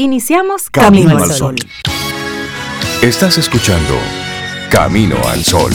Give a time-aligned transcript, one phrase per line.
[0.00, 1.56] Iniciamos Camino, al Sol.
[3.02, 3.96] Estás escuchando
[4.70, 5.72] Camino al Sol.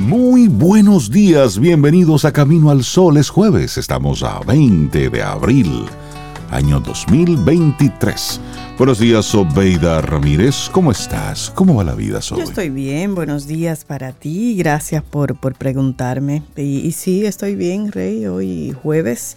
[0.00, 3.16] Muy buenos días, bienvenidos a Camino al Sol.
[3.16, 5.86] Es jueves, estamos a 20 de abril,
[6.50, 8.40] año 2023.
[8.76, 10.68] Buenos días, Sobeida Ramírez.
[10.72, 11.50] ¿Cómo estás?
[11.54, 12.42] ¿Cómo va la vida, Sobe?
[12.42, 13.14] Yo estoy bien.
[13.14, 14.56] Buenos días para ti.
[14.56, 16.42] Gracias por, por preguntarme.
[16.56, 18.26] Y, y, sí, estoy bien, Rey.
[18.26, 19.36] Hoy jueves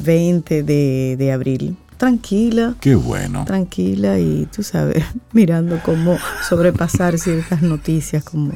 [0.00, 2.74] 20 de, de abril tranquila.
[2.80, 3.44] Qué bueno.
[3.44, 6.16] Tranquila y tú sabes, mirando cómo
[6.48, 8.52] sobrepasar ciertas noticias, como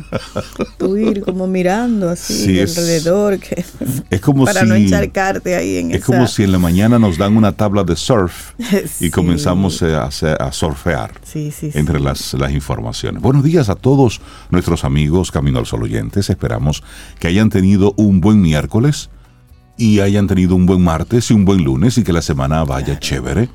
[0.78, 3.64] tú ir como mirando así alrededor, que
[4.08, 7.36] es como para no encharcarte ahí en Es como si en la mañana nos dan
[7.36, 8.52] una tabla de surf
[9.00, 13.20] y comenzamos a, a surfear sí, entre las, las informaciones.
[13.20, 16.30] Buenos días a todos nuestros amigos Camino al Sol oyentes.
[16.30, 16.82] Esperamos
[17.18, 19.10] que hayan tenido un buen miércoles
[19.76, 22.98] y hayan tenido un buen martes y un buen lunes y que la semana vaya
[22.98, 23.48] chévere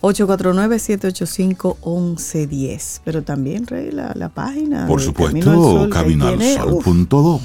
[0.00, 3.00] 849-785-1110.
[3.04, 4.86] Pero también, Rey, la, la página.
[4.86, 7.40] Por supuesto, caminoalsol.do.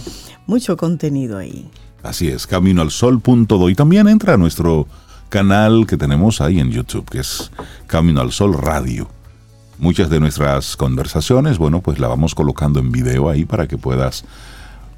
[0.45, 1.69] Mucho contenido ahí.
[2.03, 3.69] Así es, caminoalsol.do.
[3.69, 4.87] Y también entra a nuestro
[5.29, 7.49] canal que tenemos ahí en YouTube, que es
[7.87, 9.07] Camino al Sol Radio.
[9.79, 14.23] Muchas de nuestras conversaciones, bueno, pues la vamos colocando en video ahí para que puedas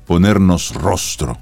[0.05, 1.37] ponernos rostro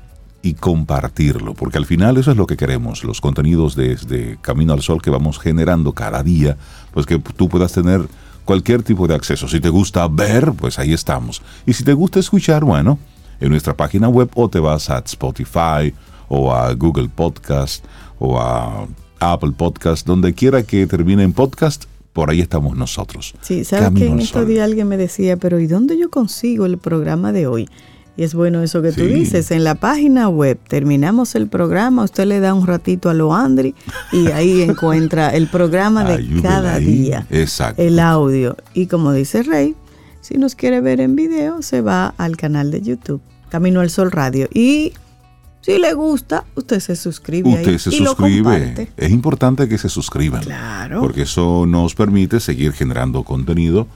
[0.46, 4.82] y compartirlo, porque al final eso es lo que queremos, los contenidos desde Camino al
[4.82, 6.58] Sol que vamos generando cada día,
[6.94, 8.02] pues que tú puedas tener
[8.44, 9.48] cualquier tipo de acceso.
[9.48, 11.42] Si te gusta ver, pues ahí estamos.
[11.66, 13.00] Y si te gusta escuchar, bueno,
[13.40, 15.94] en nuestra página web o te vas a Spotify
[16.28, 17.86] o a Google Podcast
[18.20, 18.86] o a
[19.20, 23.34] Apple Podcast, donde quiera que termine en podcast, por ahí estamos nosotros.
[23.40, 26.78] Sí, ¿sabes que en estos días alguien me decía, pero ¿y dónde yo consigo el
[26.78, 27.70] programa de hoy?
[28.16, 29.50] Y es bueno eso que tú dices.
[29.50, 33.74] En la página web terminamos el programa, usted le da un ratito a lo Andri
[34.12, 37.26] y ahí encuentra el programa de cada día.
[37.32, 37.82] Exacto.
[37.82, 38.56] El audio.
[38.74, 39.76] Y como dice Rey,
[40.22, 44.12] si nos quiere ver en video, se va al canal de YouTube, Camino al Sol
[44.12, 44.48] Radio.
[44.54, 44.94] Y
[45.62, 47.50] si le gusta, usted se suscribe.
[47.50, 48.90] Usted se suscribe.
[48.96, 50.44] es importante que se suscriban.
[50.44, 51.02] Claro.
[51.02, 53.88] Porque eso nos permite seguir generando contenido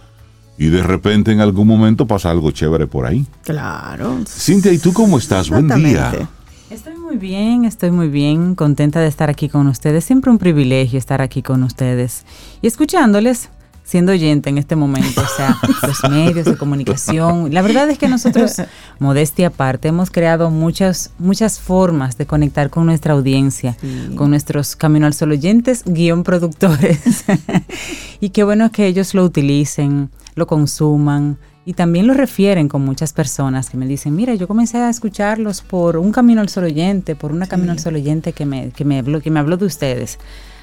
[0.58, 3.26] y de repente en algún momento pasa algo chévere por ahí.
[3.44, 4.20] Claro.
[4.28, 5.50] Cintia, ¿y tú cómo estás?
[5.50, 6.30] Buen día.
[6.70, 10.04] Estoy muy bien, estoy muy bien, contenta de estar aquí con ustedes.
[10.04, 12.26] Siempre un privilegio estar aquí con ustedes
[12.62, 13.50] y escuchándoles,
[13.86, 15.58] siendo oyente en este momento, o sea,
[15.88, 17.54] los medios de comunicación.
[17.54, 18.62] La verdad es que nosotros,
[19.00, 23.78] modestia aparte, hemos creado muchas, muchas formas de conectar con nuestra audiencia,
[24.18, 27.24] con nuestros Camino al Sol oyentes, guion productores.
[28.20, 33.12] y qué bueno que ellos lo utilicen lo consuman y también lo refieren con muchas
[33.12, 37.16] personas que me dicen, mira, yo comencé a escucharlos por un camino al sol oyente,
[37.16, 39.66] por una camino al sol oyente que me, que, me habló, que me habló de
[39.66, 40.20] ustedes.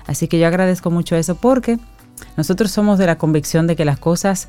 [0.07, 1.79] Así que yo agradezco mucho eso porque
[2.37, 4.49] nosotros somos de la convicción de que las cosas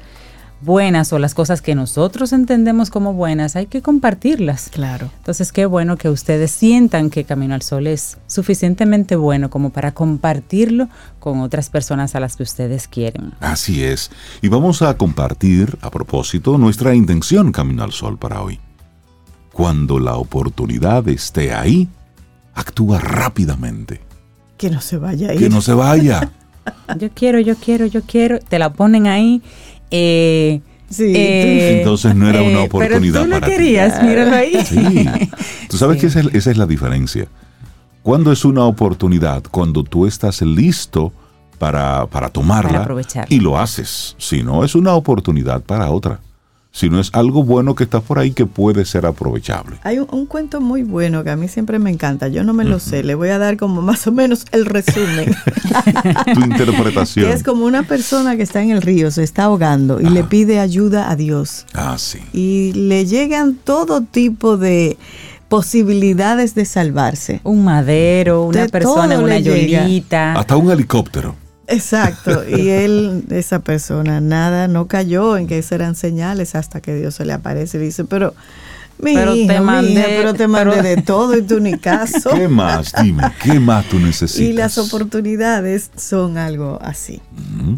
[0.66, 4.70] buenas o las cosas que nosotros entendemos como buenas, hay que compartirlas.
[4.70, 5.10] Claro.
[5.18, 9.94] Entonces, qué bueno que ustedes sientan que Camino al Sol es suficientemente bueno como para
[9.94, 10.90] compartirlo
[11.20, 13.34] con otras personas a las que ustedes quieren.
[13.40, 14.12] Así es.
[14.42, 18.60] Y vamos a compartir, a propósito, nuestra intención Camino al Sol para hoy.
[19.54, 21.88] Cuando la oportunidad esté ahí,
[22.56, 24.02] actúa rápidamente.
[24.58, 25.38] Que no se vaya ahí.
[25.38, 26.32] Que no se vaya.
[26.98, 28.40] yo quiero, yo quiero, yo quiero.
[28.40, 29.42] Te la ponen ahí
[29.92, 34.06] eh, sí, eh, entonces no era una eh, oportunidad pero tú para querías, ti.
[34.06, 34.66] míralo ahí.
[34.66, 35.10] Sí.
[35.70, 37.28] Tú sabes que esa es, esa es la diferencia.
[38.04, 41.12] Cuando es una oportunidad, cuando tú estás listo
[41.58, 44.16] para, para tomarla Para y lo haces.
[44.20, 46.20] Si no, es una oportunidad para otra.
[46.76, 49.78] Si no es algo bueno que está por ahí que puede ser aprovechable.
[49.84, 52.28] Hay un, un cuento muy bueno que a mí siempre me encanta.
[52.28, 53.02] Yo no me lo sé.
[53.02, 55.34] Le voy a dar como más o menos el resumen.
[56.34, 57.28] tu interpretación.
[57.28, 60.14] Que es como una persona que está en el río, se está ahogando y Ajá.
[60.16, 61.66] le pide ayuda a Dios.
[61.74, 62.20] Ah, sí.
[62.34, 64.98] Y le llegan todo tipo de
[65.48, 67.40] posibilidades de salvarse.
[67.46, 70.34] Un madero, una De persona una yolita.
[70.34, 71.38] Hasta un helicóptero.
[71.68, 72.44] Exacto.
[72.50, 77.16] Y él, esa persona, nada, no cayó en que esas eran señales hasta que Dios
[77.16, 78.34] se le aparece y dice, pero
[79.02, 82.32] pero te mandé, pero te mandé de todo y tú ni caso.
[82.34, 82.94] ¿Qué más?
[83.02, 84.42] Dime, ¿qué más tú necesitas?
[84.42, 87.22] Y las oportunidades son algo así.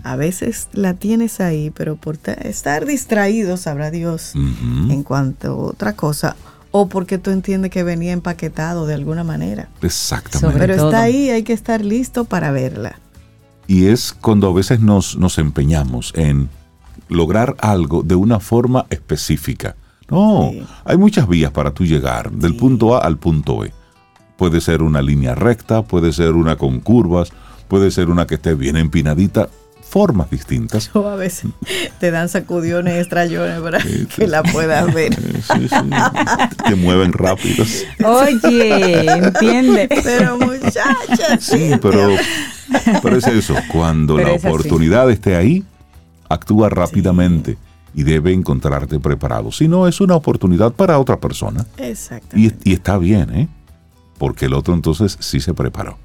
[0.04, 5.94] A veces la tienes ahí, pero por estar distraído, sabrá Dios, en cuanto a otra
[5.94, 6.36] cosa,
[6.72, 9.70] o porque tú entiendes que venía empaquetado de alguna manera.
[9.82, 10.60] Exactamente.
[10.60, 13.00] pero está ahí, hay que estar listo para verla.
[13.68, 16.50] Y es cuando a veces nos, nos empeñamos en
[17.10, 19.76] lograr algo de una forma específica.
[20.10, 20.52] No,
[20.86, 23.74] hay muchas vías para tú llegar del punto A al punto B.
[24.38, 27.34] Puede ser una línea recta, puede ser una con curvas,
[27.68, 29.50] puede ser una que esté bien empinadita,
[29.88, 30.92] formas distintas.
[30.98, 31.52] O a veces
[32.00, 33.80] te dan sacudiones, estrellones para
[34.16, 35.14] que la puedas ver.
[35.16, 35.68] Sí,
[36.68, 37.64] Te mueven rápido.
[38.04, 39.88] Oye, entiende.
[40.04, 41.38] Pero muchacha.
[41.40, 42.10] Sí, pero,
[43.02, 43.56] pero es eso.
[43.72, 45.64] Cuando la oportunidad esté ahí,
[46.30, 47.58] actúa rápidamente
[47.94, 49.52] y debe encontrarte preparado.
[49.52, 51.66] Si no, es una oportunidad para otra persona.
[51.78, 52.36] Exacto.
[52.38, 53.48] Y, está bien, ¿eh?
[54.18, 55.98] Porque el otro entonces sí se preparó.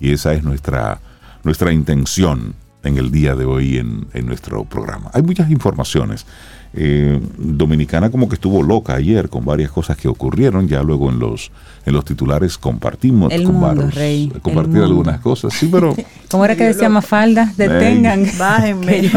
[0.00, 1.00] Y esa es nuestra,
[1.42, 2.54] nuestra intención
[2.84, 5.10] en el día de hoy en, en nuestro programa.
[5.12, 6.26] Hay muchas informaciones
[6.74, 11.18] eh, Dominicana como que estuvo loca ayer con varias cosas que ocurrieron, ya luego en
[11.18, 11.50] los
[11.86, 15.96] en los titulares compartimos el mundo, rey, compartir algunas cosas, sí, pero
[16.30, 17.54] ¿Cómo era que decía Mafalda?
[17.56, 19.10] Detengan, bájenme,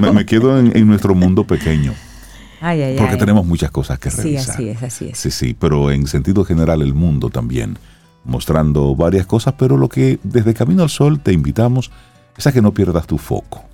[0.00, 1.92] me, me, quedo en, nuestro mundo pequeño.
[2.60, 4.56] porque tenemos muchas cosas que revisar.
[4.56, 5.18] Sí, así es, así es.
[5.18, 7.78] Sí, sí, pero en sentido general el mundo también,
[8.24, 11.90] mostrando varias cosas, pero lo que desde Camino al Sol te invitamos
[12.36, 13.64] es a que no pierdas tu foco,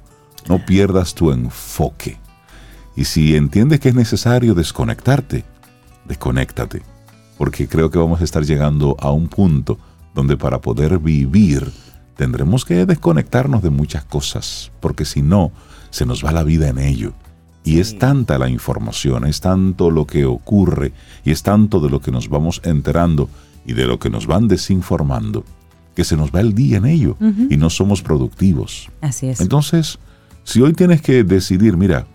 [0.49, 2.19] no pierdas tu enfoque
[2.99, 5.45] y si entiendes que es necesario desconectarte,
[6.07, 6.83] desconéctate,
[7.37, 9.79] porque creo que vamos a estar llegando a un punto
[10.17, 11.71] donde para poder vivir
[12.17, 15.53] tendremos que desconectarnos de muchas cosas, porque si no,
[15.91, 17.13] se nos va la vida en ello.
[17.63, 20.93] Y es tanta la información, es tanto lo que ocurre
[21.25, 23.29] y es tanto de lo que nos vamos enterando
[23.65, 25.45] y de lo que nos van desinformando,
[25.99, 27.17] que se nos va el día en ello
[27.51, 28.89] y no somos productivos.
[29.01, 29.41] Así es.
[29.41, 29.99] Entonces,
[30.45, 32.07] si hoy tienes que decidir, mira,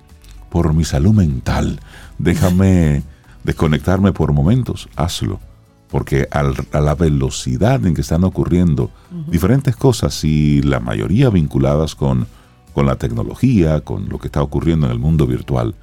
[0.50, 1.81] por mi salud mental.
[2.18, 3.03] Déjame
[3.44, 5.41] desconectarme por momentos, hazlo.
[5.89, 8.89] Porque a la velocidad en que están ocurriendo
[9.27, 12.25] diferentes cosas y la mayoría vinculadas con,
[12.74, 15.75] con la tecnología, con lo que está ocurriendo en el mundo virtual,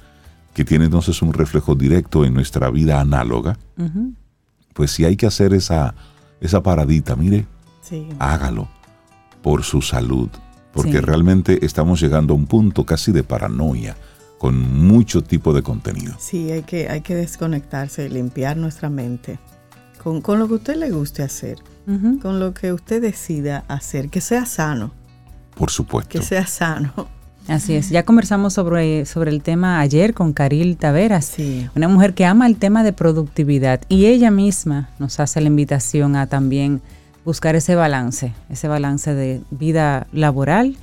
[0.55, 3.59] que tiene entonces un reflejo directo en nuestra vida análoga,
[4.73, 5.93] pues si hay que hacer esa,
[6.41, 7.45] esa paradita, mire,
[8.19, 8.67] hágalo
[9.41, 10.29] por su salud,
[10.73, 13.95] porque realmente estamos llegando a un punto casi de paranoia
[14.37, 16.15] con mucho tipo de contenido.
[16.19, 19.39] Sí, hay que, hay que desconectarse, limpiar nuestra mente
[20.23, 21.57] con, lo que a usted le guste hacer,
[22.21, 24.91] con lo que usted decida hacer, que sea sano.
[25.55, 26.09] Por supuesto.
[26.09, 27.07] Que sea sano.
[27.47, 31.67] Así es, ya conversamos sobre, sobre el tema ayer con Caril Taveras, sí.
[31.75, 36.15] una mujer que ama el tema de productividad y ella misma nos hace la invitación
[36.15, 36.81] a también
[37.25, 40.77] buscar ese balance, ese balance de vida laboral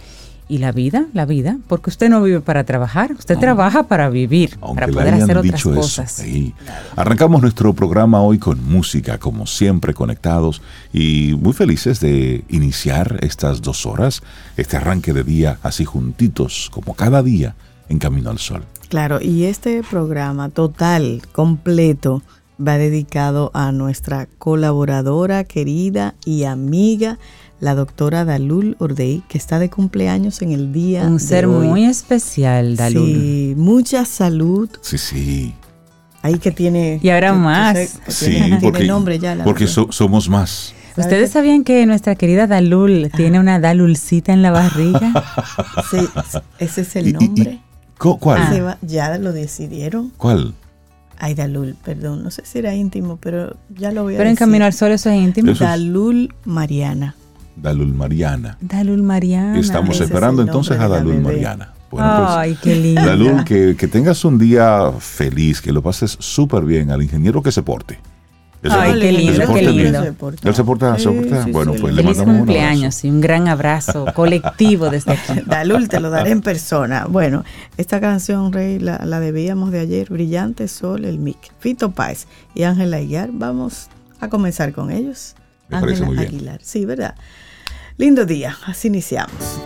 [0.49, 4.59] y la vida, la vida, porque usted no vive para trabajar, usted trabaja para vivir,
[4.59, 6.25] para poder hacer otras cosas.
[6.97, 10.63] Arrancamos nuestro programa hoy con música, como siempre conectados
[10.93, 14.23] y muy felices de iniciar estas dos horas,
[14.57, 17.55] este arranque de día así juntitos, como cada día,
[17.91, 18.65] en Camino al Sol.
[18.89, 22.23] Claro, y este programa total, completo,
[22.65, 27.19] va dedicado a nuestra colaboradora querida y amiga,
[27.61, 31.05] la doctora Dalul Ordey, que está de cumpleaños en el día.
[31.05, 33.07] Un ser muy especial, Dalul.
[33.07, 34.69] Sí, mucha salud.
[34.81, 35.55] Sí, sí.
[36.23, 37.01] Ahí que tiene.
[37.03, 38.01] Y ahora más.
[38.09, 39.37] sí, porque, nombre ya.
[39.45, 40.75] porque somos más.
[40.97, 45.13] ¿Ustedes sabían que nuestra querida Dalul tiene una Dalulcita en la barriga?
[45.91, 45.99] sí,
[46.59, 47.61] ese es el nombre.
[47.99, 48.79] ¿Cuál?
[48.83, 50.13] ya lo decidieron.
[50.17, 50.55] ¿Cuál?
[51.21, 54.37] Ay, Dalul, perdón, no sé si era íntimo, pero ya lo voy a Pero en
[54.37, 55.53] Camino al Sol eso es íntimo.
[55.53, 57.15] Dalul Mariana.
[57.57, 58.57] Dalul Mariana.
[58.61, 59.59] Dalul Mariana.
[59.59, 61.73] Estamos esperando entonces a Dalul Mariana.
[61.91, 63.05] Bueno, pues, Ay, qué lindo.
[63.05, 67.63] Dalul, que, tengas un día feliz, que lo pases súper bien al ingeniero que se
[67.63, 67.99] porte.
[68.63, 69.99] Ay, qué lindo, qué lindo.
[70.01, 70.13] Él se
[70.65, 71.47] porta, se porta.
[71.51, 75.41] bueno, pues le mandamos un cumpleaños y un gran abrazo colectivo desde aquí.
[75.47, 77.07] Dalul, te lo daré en persona.
[77.09, 77.45] Bueno,
[77.77, 82.65] esta canción, Rey, la, la debíamos de ayer, Brillante Sol, el Mic, Fito Páez y
[82.65, 83.31] Ángela Aguilar.
[83.33, 83.89] Vamos
[84.21, 85.35] a comenzar con ellos.
[85.71, 87.15] Ángela Aguilar, sí, ¿verdad?
[87.97, 89.61] Lindo día, así iniciamos.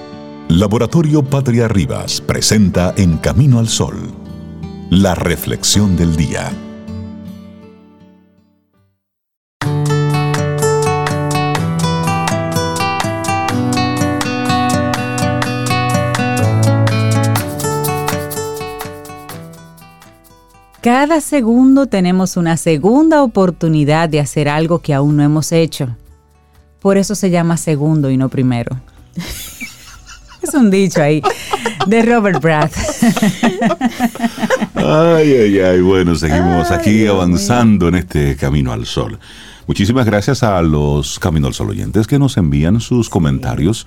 [0.48, 4.12] Laboratorio Patria Rivas presenta En Camino al Sol,
[4.90, 6.50] la reflexión del día.
[20.82, 25.96] Cada segundo tenemos una segunda oportunidad de hacer algo que aún no hemos hecho.
[26.80, 28.80] Por eso se llama segundo y no primero.
[30.42, 31.22] Es un dicho ahí
[31.86, 32.74] de Robert Brath.
[34.74, 35.80] Ay, ay, ay.
[35.80, 39.20] Bueno, seguimos aquí avanzando en este camino al sol.
[39.68, 43.86] Muchísimas gracias a los Camino al Sol oyentes que nos envían sus comentarios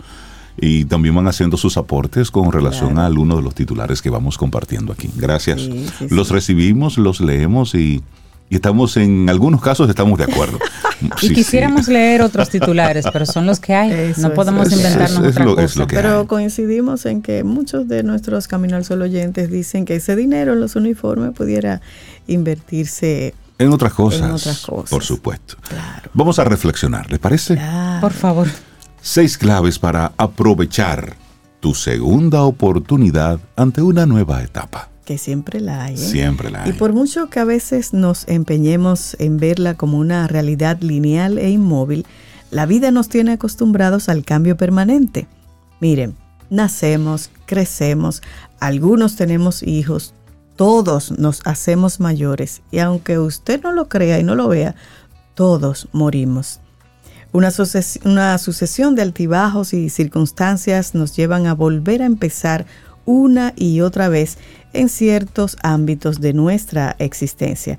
[0.58, 4.38] y también van haciendo sus aportes con relación a alguno de los titulares que vamos
[4.38, 5.10] compartiendo aquí.
[5.16, 5.70] Gracias.
[6.10, 8.04] los recibimos, los leemos y,
[8.50, 10.60] estamos en algunos casos estamos de acuerdo.
[11.22, 14.14] y quisiéramos leer otros titulares, pero son los que hay.
[14.18, 15.88] no podemos inventarnos otra cosa.
[15.88, 20.54] pero coincidimos en que muchos de nuestros Camino al Sol oyentes dicen que ese dinero
[20.54, 21.82] en los uniformes pudiera
[22.28, 24.66] invertirse en otras cosas.
[24.90, 25.56] Por supuesto.
[26.14, 27.60] Vamos a reflexionar, ¿le parece?
[28.02, 28.48] Por favor.
[29.08, 31.16] Seis claves para aprovechar
[31.60, 34.90] tu segunda oportunidad ante una nueva etapa.
[35.06, 35.94] Que siempre la hay.
[35.94, 35.98] ¿eh?
[35.98, 36.72] Siempre la hay.
[36.72, 41.52] Y por mucho que a veces nos empeñemos en verla como una realidad lineal e
[41.52, 42.08] inmóvil,
[42.50, 45.28] la vida nos tiene acostumbrados al cambio permanente.
[45.80, 46.16] Miren,
[46.50, 48.24] nacemos, crecemos,
[48.60, 50.16] algunos tenemos hijos,
[50.56, 54.74] todos nos hacemos mayores y aunque usted no lo crea y no lo vea,
[55.36, 56.60] todos morimos.
[57.36, 57.52] Una,
[58.38, 62.66] sucesión de altibajos y circunstancias nos llevan a volver a empezar
[63.04, 64.38] una y otra vez
[64.72, 67.78] en ciertos ámbitos de nuestra existencia.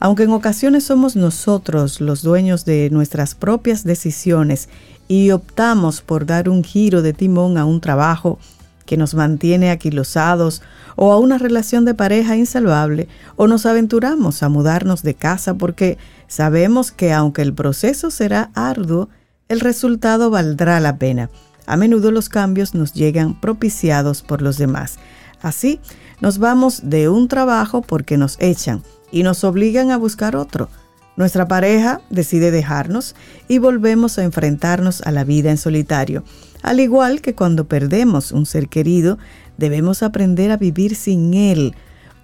[0.00, 4.68] Aunque en ocasiones somos nosotros los dueños de nuestras propias decisiones
[5.06, 8.40] y optamos por dar un giro de timón a un trabajo
[8.86, 10.62] que nos mantiene aquilosados
[10.96, 15.98] o a una relación de pareja insalvable o nos aventuramos a mudarnos de casa porque
[16.28, 19.10] sabemos que aunque el proceso será arduo,
[19.48, 21.30] el resultado valdrá la pena.
[21.66, 24.98] A menudo los cambios nos llegan propiciados por los demás.
[25.42, 25.80] Así,
[26.20, 30.68] nos vamos de un trabajo porque nos echan y nos obligan a buscar otro.
[31.16, 33.14] Nuestra pareja decide dejarnos
[33.48, 36.24] y volvemos a enfrentarnos a la vida en solitario.
[36.62, 39.18] Al igual que cuando perdemos un ser querido,
[39.56, 41.74] debemos aprender a vivir sin él.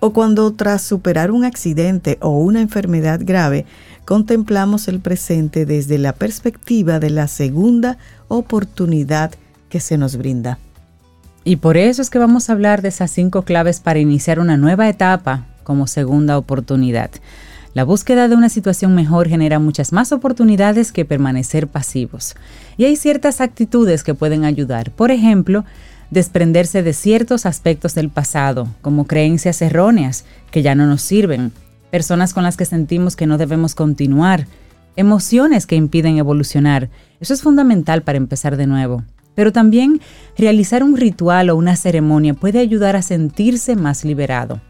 [0.00, 3.64] O cuando tras superar un accidente o una enfermedad grave,
[4.04, 9.32] contemplamos el presente desde la perspectiva de la segunda oportunidad
[9.68, 10.58] que se nos brinda.
[11.44, 14.56] Y por eso es que vamos a hablar de esas cinco claves para iniciar una
[14.56, 17.10] nueva etapa como segunda oportunidad.
[17.74, 22.34] La búsqueda de una situación mejor genera muchas más oportunidades que permanecer pasivos.
[22.76, 24.90] Y hay ciertas actitudes que pueden ayudar.
[24.90, 25.64] Por ejemplo,
[26.10, 31.52] desprenderse de ciertos aspectos del pasado, como creencias erróneas que ya no nos sirven,
[31.90, 34.46] personas con las que sentimos que no debemos continuar,
[34.96, 36.90] emociones que impiden evolucionar.
[37.20, 39.02] Eso es fundamental para empezar de nuevo.
[39.34, 40.02] Pero también
[40.36, 44.60] realizar un ritual o una ceremonia puede ayudar a sentirse más liberado.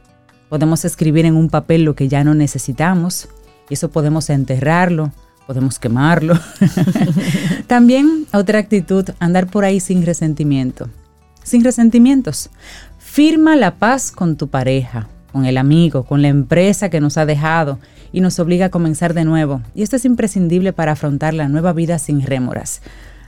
[0.53, 3.31] Podemos escribir en un papel lo que ya no necesitamos
[3.71, 5.11] y eso podemos enterrarlo,
[5.47, 6.39] podemos quemarlo.
[7.67, 10.91] también otra actitud, andar por ahí sin resentimiento
[11.43, 12.51] sin resentimientos.
[12.99, 17.27] Firma la paz con tu pareja, con el amigo, con la empresa que nos ha
[17.27, 17.79] dejado
[18.13, 19.63] y nos obliga a comenzar de nuevo.
[19.75, 22.83] Y esto es imprescindible para afrontar la nueva vida sin rémoras.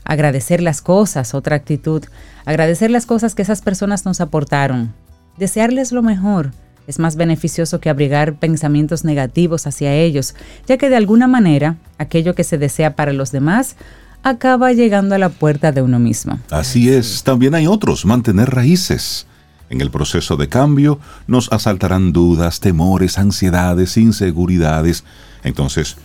[0.04, 2.04] Agradecer las cosas, otra actitud.
[2.44, 4.92] Agradecer las cosas que esas personas nos aportaron.
[5.38, 6.52] Desearles lo mejor
[6.86, 10.34] es más beneficioso que abrigar pensamientos negativos hacia ellos,
[10.66, 13.76] ya que de alguna manera aquello que se desea para los demás
[14.22, 16.38] acaba llegando a la puerta de uno mismo.
[16.50, 19.26] Así es, también hay otros, mantener raíces.
[19.70, 25.04] En el proceso de cambio nos asaltarán dudas, temores, ansiedades, inseguridades.
[25.42, 25.96] Entonces,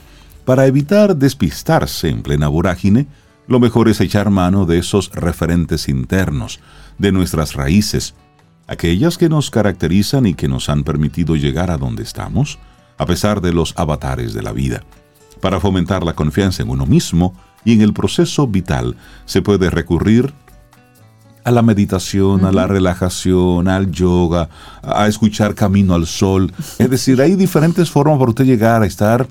[0.45, 3.07] para evitar despistarse en plena vorágine,
[3.47, 6.59] lo mejor es echar mano de esos referentes internos,
[6.97, 8.15] de nuestras raíces,
[8.69, 12.59] aquellas que nos caracterizan y que nos han permitido llegar a donde estamos,
[12.97, 14.83] a pesar de los avatares de la vida.
[15.41, 17.33] Para fomentar la confianza en uno mismo,
[17.65, 18.95] y en el proceso vital
[19.25, 20.33] se puede recurrir
[21.43, 24.49] a la meditación, a la relajación, al yoga,
[24.83, 26.53] a escuchar camino al sol.
[26.77, 29.27] Es decir, hay diferentes formas para usted llegar a estar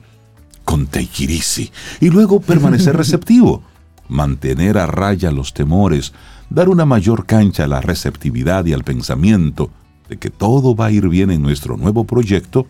[0.64, 3.62] con Teikirisi y luego permanecer receptivo,
[4.08, 6.12] mantener a raya los temores,
[6.50, 9.70] dar una mayor cancha a la receptividad y al pensamiento
[10.08, 12.66] de que todo va a ir bien en nuestro nuevo proyecto.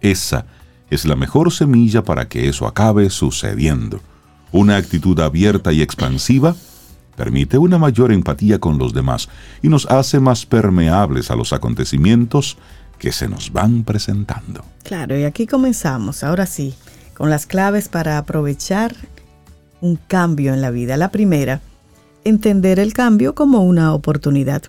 [0.00, 0.46] Esa
[0.90, 4.00] es la mejor semilla para que eso acabe sucediendo.
[4.52, 6.54] Una actitud abierta y expansiva
[7.16, 9.28] permite una mayor empatía con los demás
[9.62, 12.58] y nos hace más permeables a los acontecimientos
[12.98, 14.64] que se nos van presentando.
[14.84, 16.74] Claro, y aquí comenzamos, ahora sí,
[17.14, 18.94] con las claves para aprovechar
[19.80, 20.96] un cambio en la vida.
[20.96, 21.60] La primera,
[22.26, 24.62] entender el cambio como una oportunidad.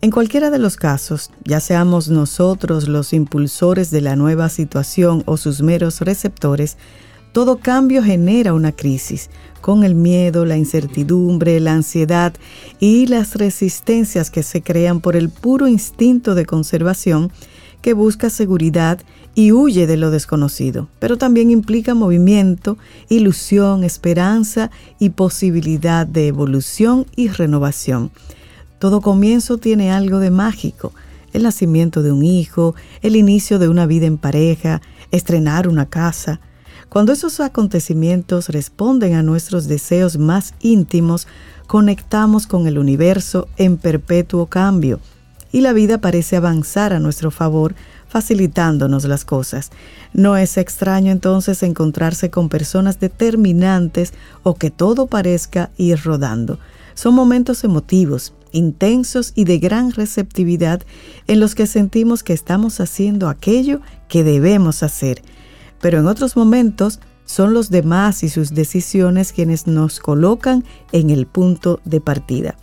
[0.00, 5.36] En cualquiera de los casos, ya seamos nosotros los impulsores de la nueva situación o
[5.36, 6.76] sus meros receptores,
[7.32, 9.28] todo cambio genera una crisis,
[9.60, 12.34] con el miedo, la incertidumbre, la ansiedad
[12.80, 17.30] y las resistencias que se crean por el puro instinto de conservación
[17.92, 19.00] busca seguridad
[19.34, 22.76] y huye de lo desconocido, pero también implica movimiento,
[23.08, 28.10] ilusión, esperanza y posibilidad de evolución y renovación.
[28.78, 30.92] Todo comienzo tiene algo de mágico.
[31.32, 34.80] El nacimiento de un hijo, el inicio de una vida en pareja,
[35.10, 36.40] estrenar una casa.
[36.88, 41.28] Cuando esos acontecimientos responden a nuestros deseos más íntimos,
[41.66, 45.00] conectamos con el universo en perpetuo cambio
[45.52, 47.74] y la vida parece avanzar a nuestro favor,
[48.08, 49.70] facilitándonos las cosas.
[50.12, 54.12] No es extraño entonces encontrarse con personas determinantes
[54.42, 56.58] o que todo parezca ir rodando.
[56.94, 60.82] Son momentos emotivos, intensos y de gran receptividad
[61.26, 65.22] en los que sentimos que estamos haciendo aquello que debemos hacer.
[65.80, 71.26] Pero en otros momentos son los demás y sus decisiones quienes nos colocan en el
[71.26, 72.56] punto de partida.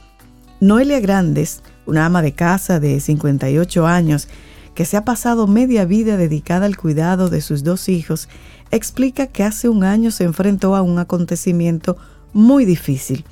[0.59, 4.27] Noelia Grandes, una ama de casa de 58 años,
[4.73, 8.27] que se ha pasado media vida dedicada al cuidado de sus dos hijos,
[8.71, 11.97] explica que hace un año se enfrentó a un acontecimiento
[12.33, 13.25] muy difícil.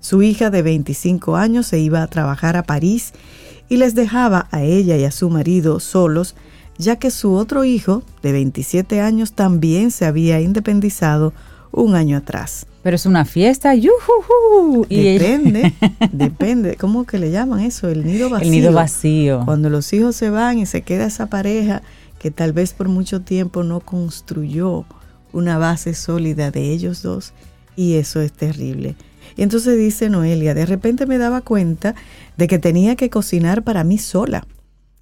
[0.00, 3.12] Su hija de 25 años se iba a trabajar a París
[3.68, 6.36] y les dejaba a ella y a su marido solos,
[6.78, 11.32] ya que su otro hijo, de 27 años, también se había independizado
[11.76, 12.66] un año atrás.
[12.82, 14.86] Pero es una fiesta, yujuju.
[14.88, 15.74] Depende,
[16.12, 16.76] depende.
[16.76, 17.88] ¿Cómo que le llaman eso?
[17.88, 18.46] El nido vacío.
[18.46, 19.42] El nido vacío.
[19.44, 21.82] Cuando los hijos se van y se queda esa pareja
[22.18, 24.84] que tal vez por mucho tiempo no construyó
[25.32, 27.32] una base sólida de ellos dos,
[27.76, 28.96] y eso es terrible.
[29.36, 31.94] Y entonces dice Noelia, de repente me daba cuenta
[32.38, 34.46] de que tenía que cocinar para mí sola.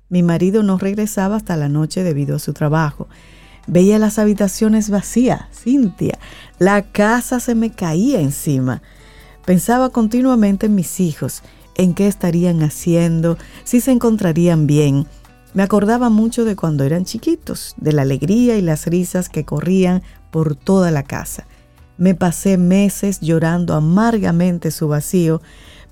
[0.08, 3.08] Mi marido no regresaba hasta la noche debido a su trabajo.
[3.66, 6.18] Veía las habitaciones vacías, Cintia.
[6.58, 8.82] La casa se me caía encima.
[9.44, 11.42] Pensaba continuamente en mis hijos,
[11.76, 15.06] en qué estarían haciendo, si se encontrarían bien.
[15.54, 20.02] Me acordaba mucho de cuando eran chiquitos, de la alegría y las risas que corrían
[20.30, 21.46] por toda la casa.
[21.96, 25.40] Me pasé meses llorando amargamente su vacío,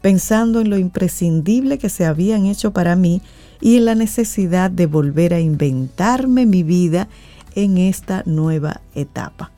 [0.01, 3.23] pensando en lo imprescindible que se habían hecho para mí
[3.61, 7.09] y en la necesidad de volver a inventarme mi vida
[7.55, 9.51] en esta nueva etapa.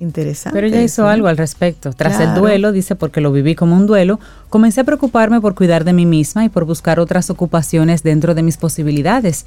[0.00, 0.56] Interesante.
[0.56, 1.92] Pero ella hizo algo al respecto.
[1.92, 5.84] Tras el duelo, dice, porque lo viví como un duelo, comencé a preocuparme por cuidar
[5.84, 9.46] de mí misma y por buscar otras ocupaciones dentro de mis posibilidades.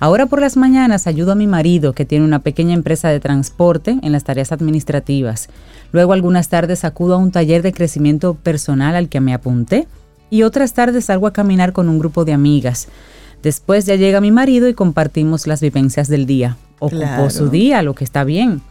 [0.00, 4.00] Ahora por las mañanas ayudo a mi marido, que tiene una pequeña empresa de transporte,
[4.02, 5.48] en las tareas administrativas.
[5.92, 9.86] Luego algunas tardes acudo a un taller de crecimiento personal al que me apunté
[10.30, 12.88] y otras tardes salgo a caminar con un grupo de amigas.
[13.42, 16.56] Después ya llega mi marido y compartimos las vivencias del día.
[16.86, 18.62] Ocupó su día, lo que está bien.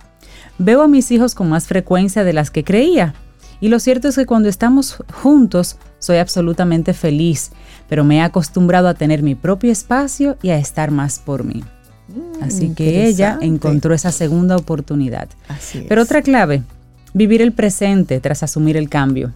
[0.58, 3.14] Veo a mis hijos con más frecuencia de las que creía.
[3.60, 7.52] Y lo cierto es que cuando estamos juntos soy absolutamente feliz
[7.92, 11.62] pero me he acostumbrado a tener mi propio espacio y a estar más por mí.
[12.08, 15.28] Mm, Así que ella encontró esa segunda oportunidad.
[15.90, 16.64] pero otra clave,
[17.14, 19.34] vivir el presente tras asumir el cambio.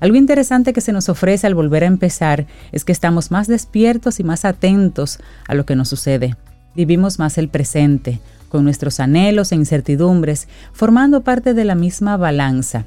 [0.00, 4.18] Algo interesante que se nos ofrece al volver a empezar es que estamos más despiertos
[4.18, 6.36] y más atentos a lo que nos sucede.
[6.74, 12.84] Vivimos más el presente, con nuestros anhelos e incertidumbres, formando parte de la misma balanza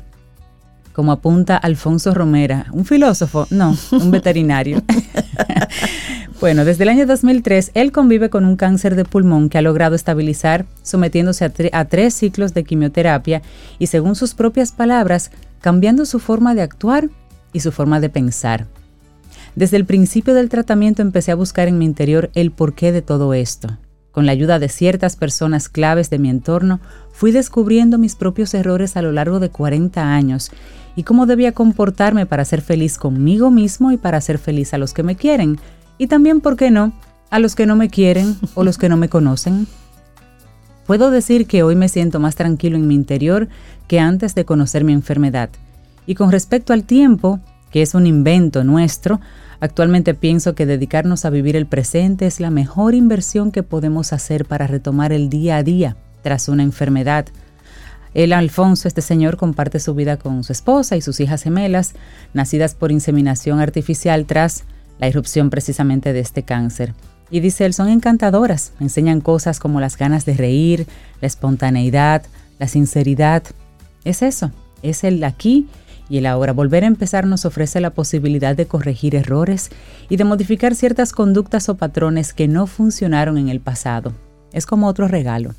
[0.93, 4.81] como apunta Alfonso Romera, un filósofo, no, un veterinario.
[6.39, 9.95] bueno, desde el año 2003, él convive con un cáncer de pulmón que ha logrado
[9.95, 13.41] estabilizar sometiéndose a, tres ciclos de quimioterapia
[13.79, 17.09] y, según sus propias palabras, cambiando su forma de actuar
[17.51, 18.67] y su forma de pensar.
[19.55, 23.33] Desde el principio del tratamiento empecé a buscar en mi interior el porqué de todo
[23.33, 23.77] esto.
[24.11, 26.79] Con la ayuda de ciertas personas claves de mi entorno,
[27.11, 30.51] fui descubriendo mis propios errores a lo largo de 40 años
[30.95, 34.93] y cómo debía comportarme para ser feliz conmigo mismo y para ser feliz a los
[34.93, 35.59] que me quieren.
[35.97, 36.93] Y también, ¿por qué no?,
[37.29, 39.65] a los que no me quieren o los que no me conocen.
[40.85, 43.47] Puedo decir que hoy me siento más tranquilo en mi interior
[43.87, 45.49] que antes de conocer mi enfermedad.
[46.05, 47.39] Y con respecto al tiempo,
[47.73, 49.19] que es un invento nuestro,
[49.59, 54.45] actualmente pienso que dedicarnos a vivir el presente es la mejor inversión que podemos hacer
[54.45, 57.25] para retomar el día a día tras una enfermedad
[58.13, 61.93] el Alfonso, este señor, comparte su vida con su esposa y sus hijas gemelas,
[62.33, 64.65] nacidas por inseminación artificial tras
[64.99, 66.93] la irrupción precisamente de este cáncer.
[67.31, 70.85] Y dice él, son encantadoras, enseñan cosas como las ganas de reír,
[71.21, 72.21] la espontaneidad,
[72.59, 73.43] la sinceridad.
[74.05, 74.51] Es eso,
[74.83, 75.67] es el aquí
[76.13, 79.71] Y el ahora volver a empezar nos ofrece la posibilidad de corregir errores
[80.09, 84.13] y de modificar ciertas conductas o patrones que no funcionaron en el pasado.
[84.51, 85.55] Es como otro regalo.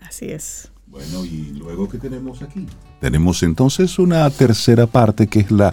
[0.00, 0.72] Así es.
[0.88, 2.66] Bueno, y luego que tenemos aquí.
[3.00, 5.72] Tenemos entonces una tercera parte que es la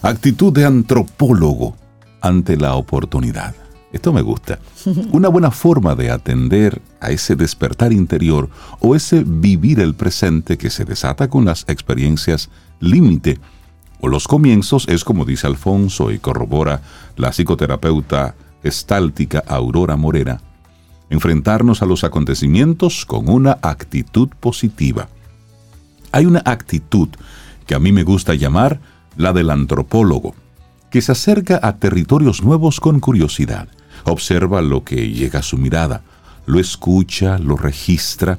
[0.00, 1.76] actitud de antropólogo
[2.20, 3.52] ante la oportunidad.
[3.92, 4.60] Esto me gusta.
[5.10, 8.48] Una buena forma de atender a ese despertar interior
[8.78, 12.48] o ese vivir el presente que se desata con las experiencias
[12.78, 13.40] límite
[14.08, 16.82] los comienzos es como dice Alfonso y corrobora
[17.16, 20.40] la psicoterapeuta estáltica Aurora Morera,
[21.10, 25.08] enfrentarnos a los acontecimientos con una actitud positiva.
[26.12, 27.08] Hay una actitud
[27.66, 28.80] que a mí me gusta llamar
[29.16, 30.34] la del antropólogo,
[30.90, 33.68] que se acerca a territorios nuevos con curiosidad,
[34.04, 36.02] observa lo que llega a su mirada,
[36.46, 38.38] lo escucha, lo registra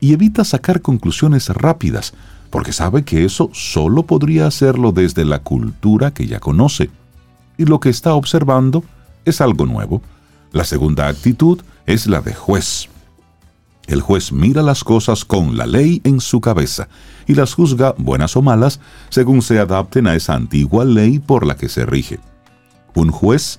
[0.00, 2.14] y evita sacar conclusiones rápidas,
[2.54, 6.88] porque sabe que eso solo podría hacerlo desde la cultura que ya conoce.
[7.58, 8.84] Y lo que está observando
[9.24, 10.02] es algo nuevo.
[10.52, 12.88] La segunda actitud es la de juez.
[13.88, 16.86] El juez mira las cosas con la ley en su cabeza
[17.26, 21.56] y las juzga buenas o malas según se adapten a esa antigua ley por la
[21.56, 22.20] que se rige.
[22.94, 23.58] Un juez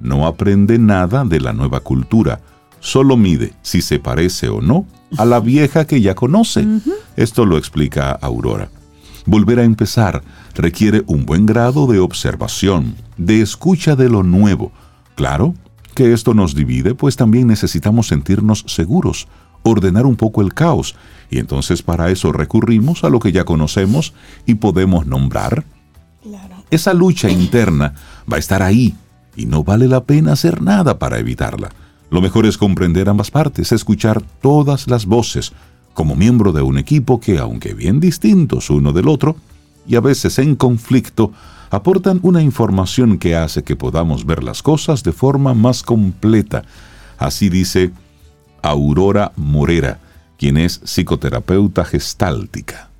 [0.00, 2.42] no aprende nada de la nueva cultura,
[2.80, 4.84] solo mide si se parece o no
[5.16, 6.66] a la vieja que ya conoce.
[7.16, 8.68] Esto lo explica Aurora.
[9.26, 10.22] Volver a empezar
[10.54, 14.72] requiere un buen grado de observación, de escucha de lo nuevo.
[15.14, 15.54] Claro
[15.94, 19.28] que esto nos divide, pues también necesitamos sentirnos seguros,
[19.62, 20.96] ordenar un poco el caos,
[21.30, 24.12] y entonces para eso recurrimos a lo que ya conocemos
[24.44, 25.64] y podemos nombrar.
[26.70, 27.94] Esa lucha interna
[28.30, 28.94] va a estar ahí
[29.36, 31.70] y no vale la pena hacer nada para evitarla.
[32.10, 35.52] Lo mejor es comprender ambas partes, escuchar todas las voces,
[35.94, 39.36] como miembro de un equipo que, aunque bien distintos uno del otro,
[39.86, 41.32] y a veces en conflicto,
[41.70, 46.64] aportan una información que hace que podamos ver las cosas de forma más completa.
[47.18, 47.92] Así dice
[48.62, 49.98] Aurora Morera,
[50.38, 52.90] quien es psicoterapeuta gestáltica.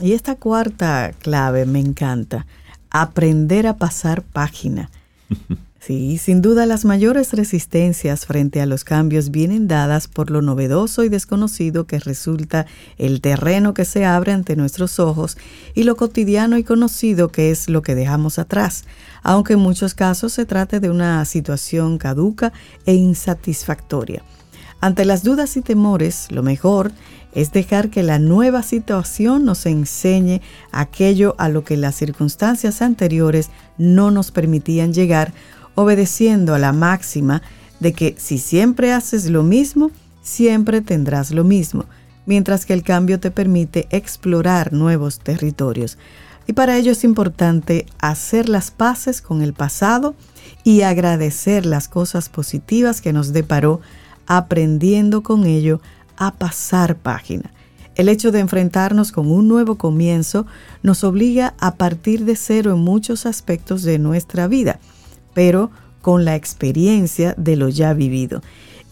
[0.00, 2.46] Y esta cuarta clave me encanta,
[2.90, 4.90] aprender a pasar página.
[5.86, 11.04] Sí, sin duda las mayores resistencias frente a los cambios vienen dadas por lo novedoso
[11.04, 12.64] y desconocido que resulta
[12.96, 15.36] el terreno que se abre ante nuestros ojos
[15.74, 18.84] y lo cotidiano y conocido que es lo que dejamos atrás,
[19.22, 22.54] aunque en muchos casos se trate de una situación caduca
[22.86, 24.22] e insatisfactoria.
[24.80, 26.92] Ante las dudas y temores, lo mejor
[27.34, 30.40] es dejar que la nueva situación nos enseñe
[30.72, 35.34] aquello a lo que las circunstancias anteriores no nos permitían llegar
[35.74, 37.42] obedeciendo a la máxima
[37.80, 39.90] de que si siempre haces lo mismo,
[40.22, 41.84] siempre tendrás lo mismo,
[42.26, 45.98] mientras que el cambio te permite explorar nuevos territorios.
[46.46, 50.14] Y para ello es importante hacer las paces con el pasado
[50.62, 53.80] y agradecer las cosas positivas que nos deparó,
[54.26, 55.80] aprendiendo con ello
[56.16, 57.50] a pasar página.
[57.96, 60.46] El hecho de enfrentarnos con un nuevo comienzo
[60.82, 64.80] nos obliga a partir de cero en muchos aspectos de nuestra vida
[65.34, 65.70] pero
[66.00, 68.42] con la experiencia de lo ya vivido.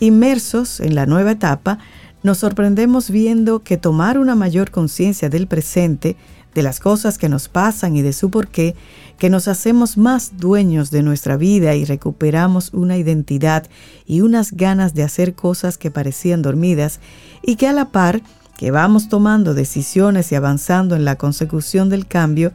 [0.01, 1.79] Inmersos en la nueva etapa,
[2.23, 6.17] nos sorprendemos viendo que tomar una mayor conciencia del presente,
[6.55, 8.75] de las cosas que nos pasan y de su porqué,
[9.19, 13.67] que nos hacemos más dueños de nuestra vida y recuperamos una identidad
[14.07, 17.01] y unas ganas de hacer cosas que parecían dormidas
[17.43, 18.23] y que a la par
[18.57, 22.53] que vamos tomando decisiones y avanzando en la consecución del cambio,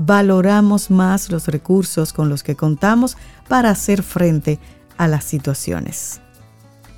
[0.00, 4.58] valoramos más los recursos con los que contamos para hacer frente
[4.96, 6.22] a las situaciones.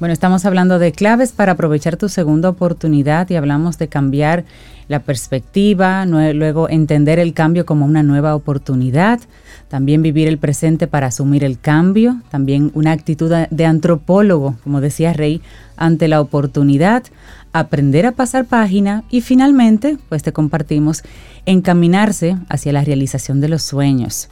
[0.02, 4.44] Bueno, estamos hablando de claves para aprovechar tu segunda oportunidad y hablamos de cambiar
[4.88, 9.20] la perspectiva, luego entender el cambio como una nueva oportunidad,
[9.68, 15.12] también vivir el presente para asumir el cambio, también una actitud de antropólogo, como decía
[15.12, 15.40] Rey,
[15.76, 17.04] ante la oportunidad,
[17.52, 21.04] aprender a pasar página y finalmente, pues te compartimos,
[21.46, 24.28] encaminarse hacia la realización de los sueños.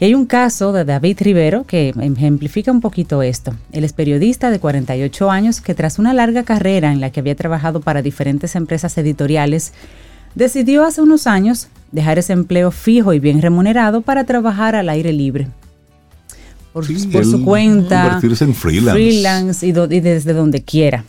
[0.00, 3.54] Y hay un caso de David Rivero que ejemplifica un poquito esto.
[3.72, 7.36] Él es periodista de 48 años que tras una larga carrera en la que había
[7.36, 9.72] trabajado para diferentes empresas editoriales,
[10.34, 15.12] decidió hace unos años dejar ese empleo fijo y bien remunerado para trabajar al aire
[15.12, 15.48] libre.
[16.72, 21.04] Por, su cuenta, convertirse en freelance, freelance y desde donde quiera.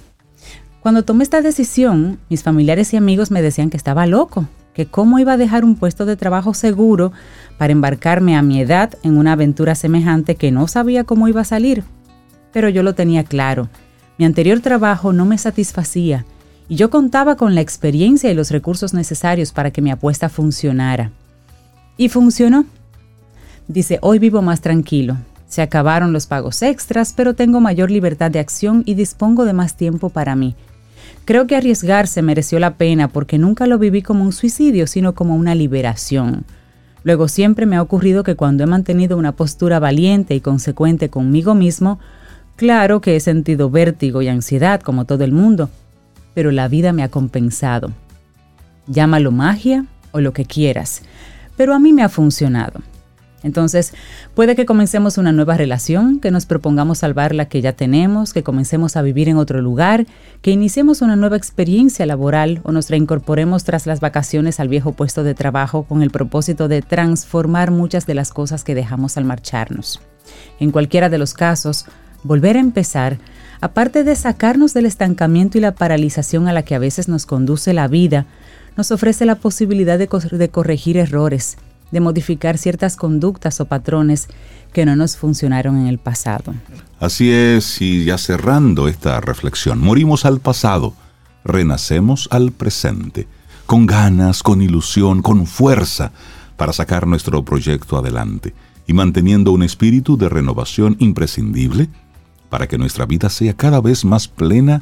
[0.80, 5.17] Cuando tomé esta decisión, mis familiares y amigos me decían que estaba loco, que cómo
[5.17, 7.12] iba a dejar un puesto de trabajo seguro
[7.58, 11.46] para embarcarme a mi edad en una aventura semejante que no sabía cómo iba a
[11.46, 11.84] salir.
[12.52, 13.70] Pero yo lo tenía claro.
[14.18, 16.26] Mi anterior trabajo no me satisfacía
[16.68, 21.12] y yo contaba con la experiencia y los recursos necesarios para que mi apuesta funcionara.
[21.98, 22.65] Y funcionó.
[23.68, 25.18] Dice, hoy vivo más tranquilo.
[25.48, 29.78] Se acabaron los pagos extras, pero tengo mayor libertad de acción y dispongo de más
[29.78, 30.56] tiempo para mí.
[31.24, 35.36] Creo que arriesgarse mereció la pena porque nunca lo viví como un suicidio, sino como
[35.36, 36.46] una liberación.
[37.06, 41.54] Luego siempre me ha ocurrido que cuando he mantenido una postura valiente y consecuente conmigo
[41.54, 42.00] mismo,
[42.56, 45.70] claro que he sentido vértigo y ansiedad como todo el mundo,
[46.34, 47.91] pero la vida me ha compensado.
[48.88, 51.04] Llámalo magia o lo que quieras,
[51.56, 52.82] pero a mí me ha funcionado.
[53.45, 53.93] Entonces,
[54.34, 58.41] puede que comencemos una nueva relación, que nos propongamos salvar la que ya tenemos, que
[58.41, 60.08] comencemos a vivir en otro lugar,
[60.41, 65.23] que iniciemos una nueva experiencia laboral o nos reincorporemos tras las vacaciones al viejo puesto
[65.23, 70.01] de trabajo con el propósito de transformar muchas de las cosas que dejamos al marcharnos.
[70.60, 71.86] En cualquiera de los casos,
[72.23, 73.19] volver a empezar,
[73.62, 77.73] aparte de sacarnos del estancamiento y la paralización a la que a veces nos conduce
[77.73, 78.25] la vida,
[78.75, 81.58] nos ofrece la posibilidad de, de corregir errores,
[81.95, 84.27] de modificar ciertas conductas o patrones
[84.73, 86.53] que no nos funcionaron en el pasado.
[86.99, 90.93] Así es, y ya cerrando esta reflexión, morimos al pasado,
[91.45, 93.29] renacemos al presente,
[93.65, 96.12] con ganas, con ilusión, con fuerza,
[96.58, 98.53] para sacar nuestro proyecto adelante
[98.86, 101.88] y manteniendo un espíritu de renovación imprescindible
[102.49, 104.81] para que nuestra vida sea cada vez más plena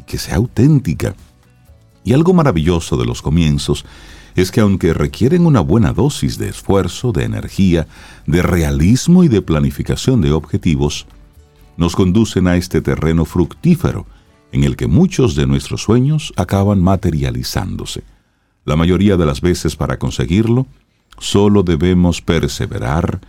[0.00, 1.14] y que sea auténtica.
[2.04, 3.84] Y algo maravilloso de los comienzos
[4.34, 7.86] es que aunque requieren una buena dosis de esfuerzo, de energía,
[8.26, 11.06] de realismo y de planificación de objetivos,
[11.76, 14.06] nos conducen a este terreno fructífero
[14.52, 18.02] en el que muchos de nuestros sueños acaban materializándose.
[18.64, 20.66] La mayoría de las veces para conseguirlo,
[21.18, 23.20] solo debemos perseverar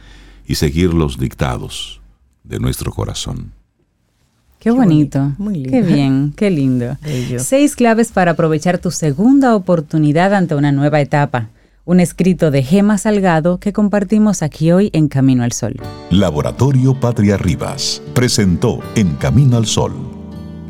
[0.47, 2.01] y seguir los dictados
[2.43, 3.53] de nuestro corazón.
[4.65, 5.31] Qué, bonito.
[5.37, 5.69] Muy lindo.
[5.69, 6.97] Qué bien, qué lindo.
[7.37, 11.49] Seis claves para aprovechar tu segunda oportunidad ante una nueva etapa.
[11.85, 15.75] Un escrito de Gema Salgado que compartimos aquí hoy en Camino al Sol.
[16.09, 19.93] Laboratorio Patria Rivas presentó En Camino al Sol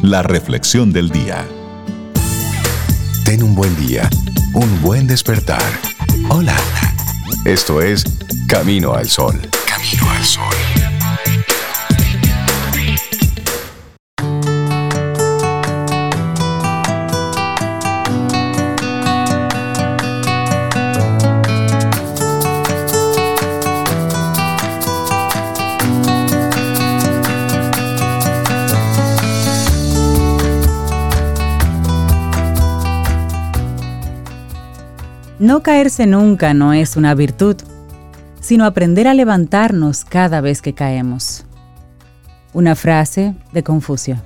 [0.01, 1.45] la reflexión del día.
[3.23, 4.09] Ten un buen día,
[4.53, 5.63] un buen despertar.
[6.29, 6.57] Hola.
[7.45, 8.03] Esto es
[8.49, 9.39] Camino al Sol.
[9.65, 10.84] Camino al Sol.
[35.39, 37.57] No caerse nunca no es una virtud,
[38.39, 41.43] sino aprender a levantarnos cada vez que caemos.
[42.53, 44.21] Una frase de Confucio.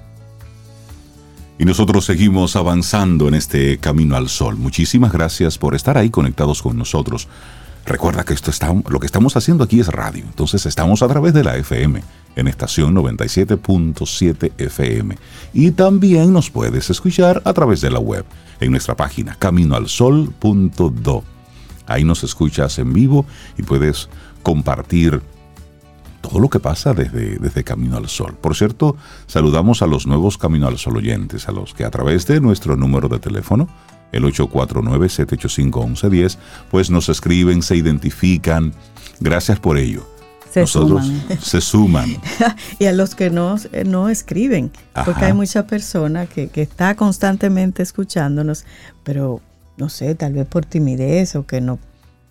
[1.57, 4.55] Y nosotros seguimos avanzando en este camino al sol.
[4.55, 7.27] Muchísimas gracias por estar ahí conectados con nosotros.
[7.87, 11.33] Recuerda que esto está, lo que estamos haciendo aquí es radio, entonces estamos a través
[11.33, 12.03] de la FM,
[12.39, 15.17] en estación 97.7 FM.
[15.53, 18.25] Y también nos puedes escuchar a través de la web,
[18.59, 21.23] en nuestra página caminoalsol.do.
[21.85, 23.25] Ahí nos escuchas en vivo
[23.57, 24.09] y puedes
[24.43, 25.21] compartir
[26.21, 28.37] todo lo que pasa desde, desde Camino al Sol.
[28.39, 32.27] Por cierto, saludamos a los nuevos Camino al Sol oyentes, a los que a través
[32.27, 33.67] de nuestro número de teléfono
[34.11, 36.37] el 849-785-1110,
[36.71, 38.73] pues nos escriben, se identifican.
[39.19, 40.03] Gracias por ello.
[40.51, 42.17] Se Nosotros se suman.
[42.79, 44.71] y a los que no, no escriben,
[45.05, 48.65] porque hay mucha persona que, que está constantemente escuchándonos,
[49.03, 49.41] pero
[49.77, 51.79] no sé, tal vez por timidez o que no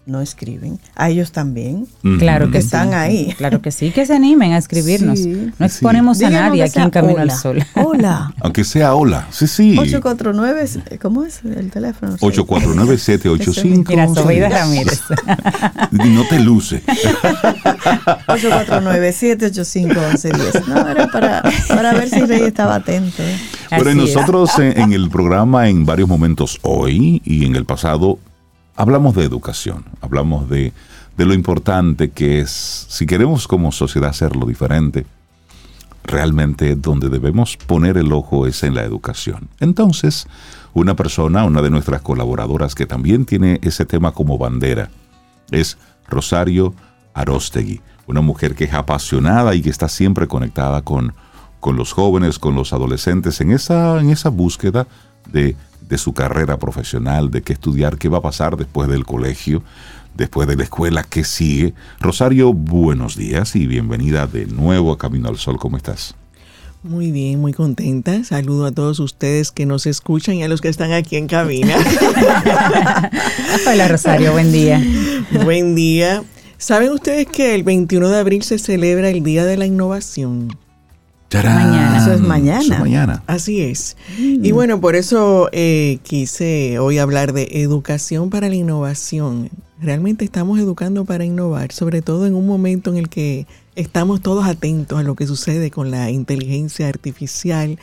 [0.09, 0.81] no escriben.
[0.97, 1.87] A ellos también.
[2.19, 3.27] Claro que están ahí.
[3.39, 5.21] Claro que sí, que se animen a escribirnos.
[5.21, 7.65] no exponemos a nadie aquí en Camino al Sol.
[7.75, 8.33] Hola.
[8.41, 9.29] Aunque sea hola.
[9.31, 9.77] Sí, sí.
[9.79, 12.17] 849, ¿cómo es el teléfono?
[12.17, 13.89] 849-785.
[13.89, 15.03] Mira, Sobeida Ramírez.
[15.93, 16.83] no te luce.
[18.27, 20.67] 849-785-1110.
[20.67, 23.23] No, era para, para ver si Rey estaba atento.
[23.71, 28.19] Bueno, nosotros en el programa en varios momentos hoy y en el pasado
[28.79, 30.73] hablamos de educación, hablamos de,
[31.17, 35.05] lo importante que es, si queremos como sociedad hacerlo diferente,
[36.05, 39.49] realmente donde debemos poner el ojo es en la educación.
[39.59, 40.29] Entonces,
[40.75, 44.91] una persona, una de nuestras colaboradoras que también tiene ese tema como bandera,
[45.51, 46.73] es Rosario
[47.15, 51.15] Arostegui, una mujer que es apasionada y que está siempre conectada con,
[51.59, 54.87] con los jóvenes, con los adolescentes, en esa, en esa búsqueda
[55.33, 55.57] de
[55.89, 59.63] de su carrera profesional, de qué estudiar, qué va a pasar después del colegio,
[60.15, 61.75] después de la escuela, qué sigue.
[62.01, 65.59] Rosario, buenos días y bienvenida de nuevo a Camino al Sol.
[65.59, 66.15] ¿Cómo estás?
[66.83, 68.23] Muy bien, muy contenta.
[68.23, 71.75] Saludo a todos ustedes que nos escuchan y a los que están aquí en cabina.
[73.67, 74.81] Hola Rosario, buen día.
[75.45, 76.23] buen día.
[76.57, 80.57] ¿Saben ustedes que el 21 de abril se celebra el Día de la Innovación?
[81.33, 81.99] Mañana.
[81.99, 82.79] Eso es mañana.
[82.79, 83.23] mañana.
[83.27, 83.97] Así es.
[84.19, 84.45] Mm.
[84.45, 89.51] Y bueno, por eso eh, quise hoy hablar de educación para la innovación.
[89.81, 94.47] Realmente estamos educando para innovar, sobre todo en un momento en el que estamos todos
[94.47, 97.79] atentos a lo que sucede con la inteligencia artificial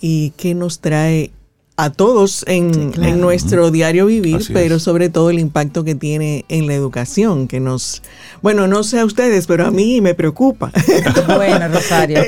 [0.00, 1.32] y qué nos trae
[1.76, 6.74] a todos en, nuestro diario vivir, pero sobre todo el impacto que tiene en la
[6.74, 8.02] educación, que nos,
[8.42, 10.70] bueno, no sé a ustedes, pero a mí me preocupa.
[11.34, 12.20] Bueno, Rosario,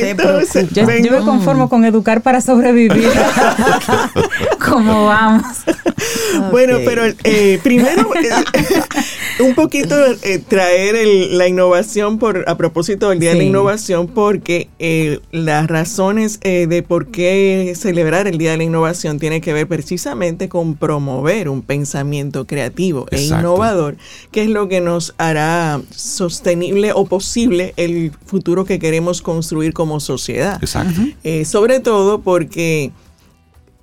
[0.73, 3.09] yo, me conformo con educar para sobrevivir.
[4.69, 5.45] ¿Cómo vamos?
[6.51, 8.45] Bueno, pero eh, primero, eh,
[9.41, 10.97] un poquito eh, traer
[11.33, 14.69] la innovación por a propósito del Día de la Innovación, porque
[15.33, 20.49] las razones de por qué celebrar el Día de la Innovación tiene que ver precisamente
[20.49, 23.97] con promover un pensamiento creativo e innovador,
[24.31, 30.01] que es lo que nos hará sostenible o posible el futuro que queremos construir como
[30.01, 30.59] sociedad.
[30.61, 31.01] Exacto.
[31.25, 32.93] Eh, sobre todo porque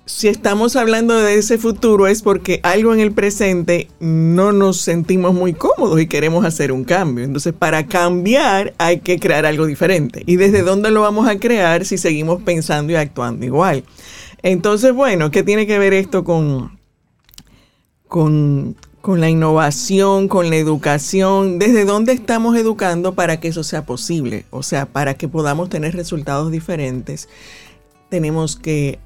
[0.06, 5.32] si estamos hablando de ese futuro es porque algo en el presente no nos sentimos
[5.32, 7.24] muy cómodos y queremos hacer un cambio.
[7.24, 10.22] Entonces, para cambiar hay que crear algo diferente.
[10.26, 13.84] ¿Y desde dónde lo vamos a crear si seguimos pensando y actuando igual?
[14.42, 16.78] Entonces, bueno, ¿qué tiene que ver esto con,
[18.06, 21.58] con, la innovación, con la educación?
[21.58, 24.44] ¿Desde dónde estamos educando para que eso sea posible?
[24.50, 27.30] O sea, para que podamos tener resultados diferentes,
[28.10, 28.98] tenemos que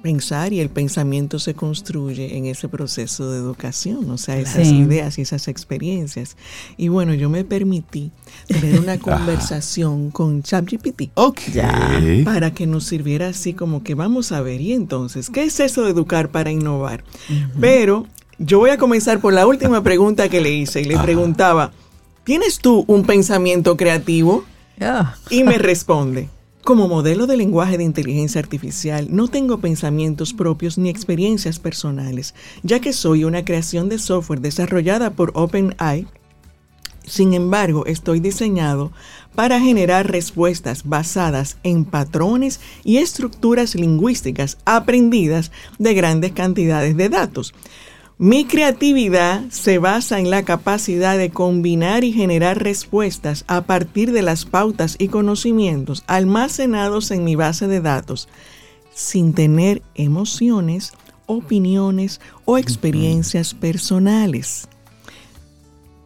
[0.00, 5.18] pensar y el pensamiento se construye en ese proceso de educación, o sea, esas ideas
[5.18, 6.36] y esas experiencias.
[6.76, 8.10] Y bueno, yo me permití
[8.46, 11.10] tener una conversación con ChatGPT.
[12.24, 15.84] Para que nos sirviera así como que vamos a ver, y entonces, ¿qué es eso
[15.84, 17.04] de educar para innovar?
[17.60, 18.06] Pero
[18.38, 21.72] yo voy a comenzar por la última pregunta que le hice y le preguntaba,
[22.24, 24.44] ¿tienes tú un pensamiento creativo?
[24.80, 25.16] Ah.
[25.28, 26.28] Y me responde,
[26.64, 32.80] como modelo de lenguaje de inteligencia artificial, no tengo pensamientos propios ni experiencias personales, ya
[32.80, 36.06] que soy una creación de software desarrollada por OpenAI.
[37.04, 38.92] Sin embargo, estoy diseñado
[39.34, 47.54] para generar respuestas basadas en patrones y estructuras lingüísticas aprendidas de grandes cantidades de datos.
[48.22, 54.20] Mi creatividad se basa en la capacidad de combinar y generar respuestas a partir de
[54.20, 58.28] las pautas y conocimientos almacenados en mi base de datos,
[58.92, 60.92] sin tener emociones,
[61.24, 64.68] opiniones o experiencias personales.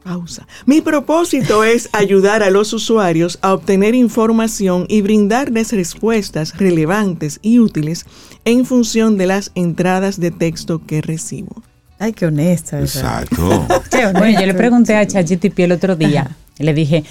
[0.05, 0.47] Pausa.
[0.67, 7.59] Mi propósito es ayudar a los usuarios a obtener información y brindarles respuestas relevantes y
[7.59, 8.07] útiles
[8.45, 11.61] en función de las entradas de texto que recibo.
[11.99, 12.81] Ay, qué honesta.
[12.81, 13.67] Exacto.
[14.13, 16.29] Bueno, yo le pregunté a ChatGTP el otro día,
[16.59, 17.05] le dije,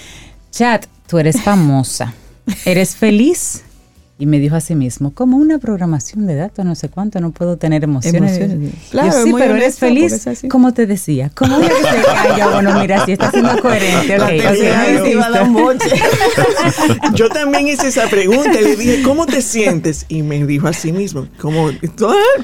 [0.52, 2.14] Chat, tú eres famosa,
[2.66, 3.64] ¿eres feliz?
[4.24, 7.32] Y me dijo a sí mismo, como una programación de datos, no sé cuánto, no
[7.32, 8.40] puedo tener emociones.
[8.90, 11.30] Claro, sí, pero eres feliz, como te decía.
[11.36, 11.68] ¿Cómo que
[12.16, 14.18] Ay, yo, bueno, mira, si estás siendo coherente,
[17.16, 20.06] yo también hice esa pregunta, le dije, ¿cómo te sientes?
[20.08, 21.72] Y me dijo a sí mismo, como,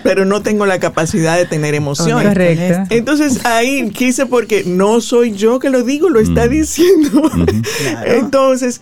[0.03, 2.27] pero no tengo la capacidad de tener emociones.
[2.27, 2.93] Correcto.
[2.93, 7.31] Entonces ahí quise porque no soy yo que lo digo, lo está diciendo.
[8.05, 8.81] Entonces,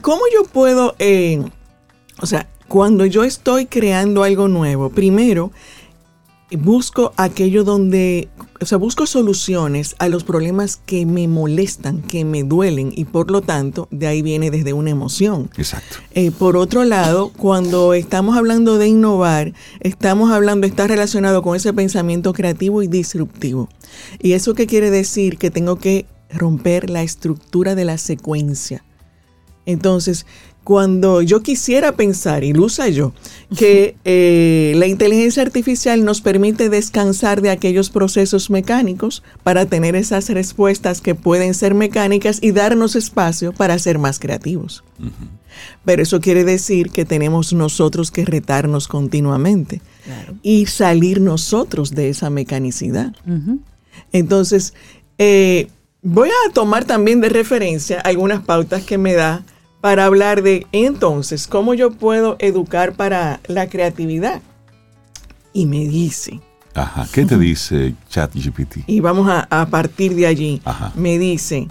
[0.00, 0.96] ¿cómo yo puedo...
[0.98, 1.42] Eh,
[2.20, 5.52] o sea, cuando yo estoy creando algo nuevo, primero
[6.56, 8.28] busco aquello donde,
[8.60, 13.30] o sea, busco soluciones a los problemas que me molestan, que me duelen y por
[13.30, 15.50] lo tanto de ahí viene desde una emoción.
[15.56, 15.96] Exacto.
[16.12, 21.72] Eh, por otro lado, cuando estamos hablando de innovar, estamos hablando, está relacionado con ese
[21.72, 23.68] pensamiento creativo y disruptivo.
[24.20, 25.38] ¿Y eso qué quiere decir?
[25.38, 28.84] Que tengo que romper la estructura de la secuencia.
[29.64, 30.26] Entonces,
[30.64, 33.12] cuando yo quisiera pensar, y usa yo,
[33.56, 40.28] que eh, la inteligencia artificial nos permite descansar de aquellos procesos mecánicos para tener esas
[40.28, 44.84] respuestas que pueden ser mecánicas y darnos espacio para ser más creativos.
[45.84, 49.82] Pero eso quiere decir que tenemos nosotros que retarnos continuamente
[50.42, 53.14] y salir nosotros de esa mecanicidad.
[54.12, 54.74] Entonces,
[55.18, 55.68] eh,
[56.02, 59.44] voy a tomar también de referencia algunas pautas que me da
[59.82, 64.40] para hablar de entonces cómo yo puedo educar para la creatividad.
[65.52, 66.40] Y me dice.
[66.72, 68.84] Ajá, ¿qué te dice ChatGPT?
[68.86, 70.62] Y vamos a, partir de allí.
[70.94, 71.68] Me dice,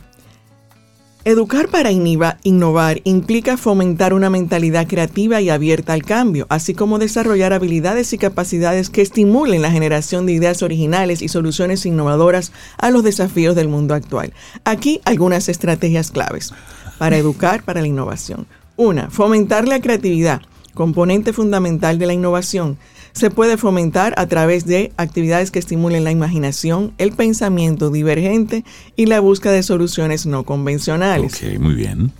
[1.23, 7.53] Educar para innovar implica fomentar una mentalidad creativa y abierta al cambio, así como desarrollar
[7.53, 13.03] habilidades y capacidades que estimulen la generación de ideas originales y soluciones innovadoras a los
[13.03, 14.33] desafíos del mundo actual.
[14.63, 16.55] Aquí algunas estrategias claves
[16.97, 18.47] para educar para la innovación.
[18.75, 20.41] Una, fomentar la creatividad,
[20.73, 22.79] componente fundamental de la innovación
[23.13, 28.63] se puede fomentar a través de actividades que estimulen la imaginación, el pensamiento divergente
[28.95, 31.35] y la búsqueda de soluciones no convencionales.
[31.35, 32.11] Ok, muy bien.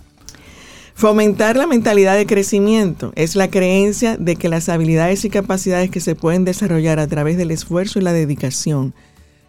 [0.94, 6.00] Fomentar la mentalidad de crecimiento es la creencia de que las habilidades y capacidades que
[6.00, 8.94] se pueden desarrollar a través del esfuerzo y la dedicación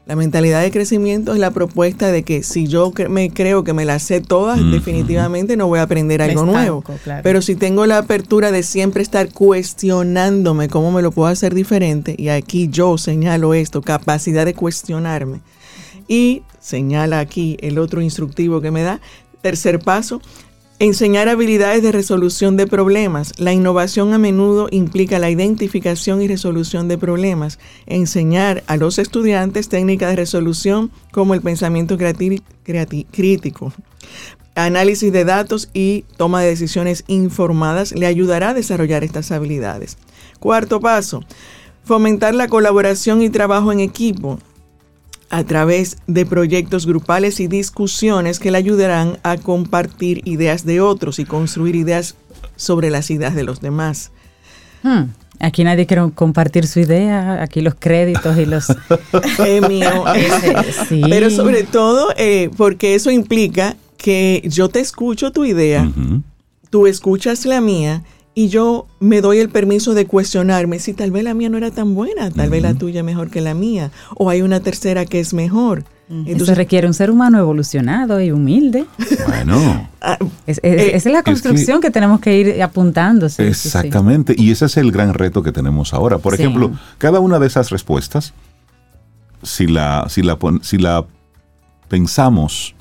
[0.06, 3.86] la mentalidad de crecimiento es la propuesta de que si yo me creo que me
[3.86, 6.84] las sé todas, definitivamente no voy a aprender algo nuevo.
[7.24, 12.16] Pero si tengo la apertura de siempre estar cuestionándome cómo me lo puedo hacer diferente,
[12.18, 15.40] y aquí yo señalo esto, capacidad de cuestionarme,
[16.10, 19.00] y señala aquí el otro instructivo que me da,
[19.42, 20.22] tercer paso,
[20.80, 23.34] Enseñar habilidades de resolución de problemas.
[23.38, 27.60] La innovación a menudo implica la identificación y resolución de problemas.
[27.86, 31.98] Enseñar a los estudiantes técnicas de resolución como el pensamiento
[33.12, 33.72] crítico.
[34.56, 39.98] Análisis de datos y toma de decisiones informadas le ayudará a desarrollar estas habilidades.
[40.40, 41.24] Cuarto paso,
[41.84, 44.40] fomentar la colaboración y trabajo en equipo
[45.34, 51.18] a través de proyectos grupales y discusiones que le ayudarán a compartir ideas de otros
[51.18, 52.14] y construir ideas
[52.56, 54.12] sobre las ideas de los demás.
[54.84, 55.06] Hmm.
[55.40, 58.68] Aquí nadie quiere compartir su idea, aquí los créditos y los...
[59.68, 60.04] mío.
[61.10, 65.92] Pero sobre todo eh, porque eso implica que yo te escucho tu idea,
[66.70, 68.04] tú escuchas la mía
[68.36, 71.72] y yo me doy el permiso de cuestionarme si tal vez la mía no era
[71.72, 75.20] tan buena, tal vez la tuya mejor que la mía, o hay una tercera que
[75.20, 75.86] es mejor.
[76.10, 78.86] Entonces requiere un ser humano evolucionado y humilde.
[79.28, 79.90] Bueno.
[80.06, 83.48] Ah, es, eh, esa es la construcción que, tenemos que ir apuntándose.
[83.48, 86.18] Exactamente, y ese es el gran reto que tenemos ahora.
[86.18, 88.34] Por ejemplo, cada una de esas respuestas,
[89.44, 91.06] si la, si la, si la
[91.88, 92.76] pensamos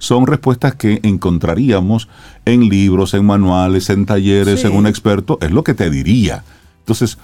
[0.00, 2.08] son respuestas que encontraríamos
[2.44, 6.44] en libros, en manuales, en talleres, en un experto, es lo que te diría.
[6.80, 7.18] Entonces,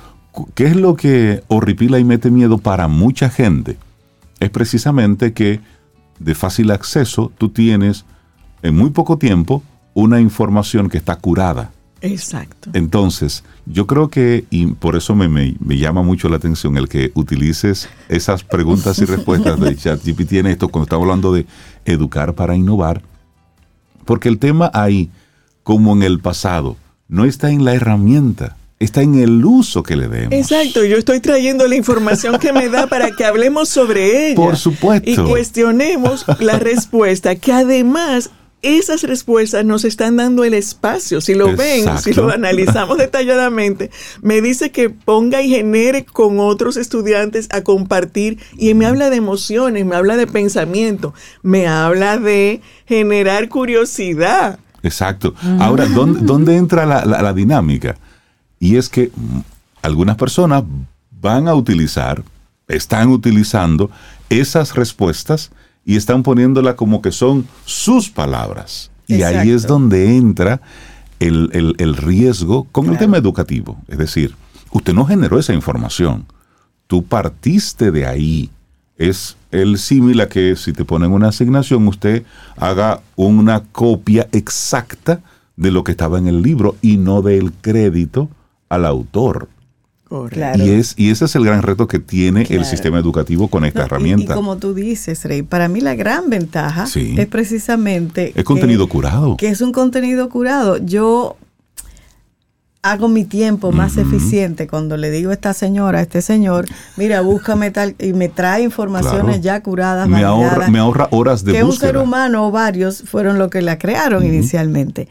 [0.55, 3.77] ¿qué es lo que horripila y mete miedo para mucha gente?
[4.41, 5.61] Es precisamente que
[6.19, 8.05] de fácil acceso tú tienes
[8.63, 9.63] en muy poco tiempo
[9.95, 11.71] una información que está curada.
[12.03, 12.71] Exacto.
[12.75, 17.11] Entonces, yo creo que, y por eso me, me, llama mucho la atención el que
[17.15, 21.47] utilices esas preguntas y respuestas de ChatGPT en esto, cuando estamos hablando de
[21.87, 23.03] educar para innovar,
[24.07, 25.11] porque el tema ahí,
[25.63, 26.77] como en el pasado,
[27.09, 30.33] no está en la herramienta, está en el uso que le demos.
[30.33, 34.37] Exacto, yo estoy trayendo la información que me da para que hablemos sobre ella.
[34.37, 35.11] Por supuesto.
[35.11, 38.31] Y cuestionemos la respuesta, que además
[38.63, 41.21] esas respuestas nos están dando el espacio.
[41.21, 43.91] Si lo ven, si lo analizamos detalladamente,
[44.23, 49.17] me dice que ponga y genere con otros estudiantes a compartir y me habla de
[49.17, 54.59] emociones, me habla de pensamiento, me habla de generar curiosidad.
[54.83, 55.35] Exacto.
[55.61, 57.97] Ahora, ¿dónde, entra la dinámica?
[58.59, 59.41] Y es que mm,
[59.83, 60.65] algunas personas
[61.11, 62.23] van a utilizar,
[62.69, 63.91] están utilizando
[64.29, 65.51] esas respuestas
[65.87, 68.91] y están poniéndola como que son sus palabras.
[69.07, 70.61] Y ahí es donde entra
[71.21, 73.79] el, riesgo con el tema educativo.
[73.87, 74.35] Es decir,
[74.73, 76.27] usted no generó esa información,
[76.89, 78.51] tú partiste de ahí.
[78.99, 82.25] Es el símil a que si te ponen una asignación, usted
[82.57, 85.21] haga una copia exacta
[85.57, 88.29] de lo que estaba en el libro y no del crédito
[88.69, 89.49] al autor.
[90.09, 93.85] Y, es, y ese es el gran reto que tiene el sistema educativo con esta
[93.85, 94.33] herramienta.
[94.33, 98.33] Y, como tú dices, Rey, para mí la gran ventaja es precisamente...
[98.37, 99.37] Es contenido curado.
[99.37, 100.79] Que es un contenido curado.
[100.79, 101.37] Yo
[102.83, 107.21] hago mi tiempo más eficiente cuando le digo a esta señora, a este señor, mira,
[107.21, 110.09] búscame tal, y me trae informaciones ya curadas.
[110.09, 113.61] Me ahorra, me ahorra horas de que un ser humano o varios fueron los que
[113.61, 115.09] la crearon inicialmente.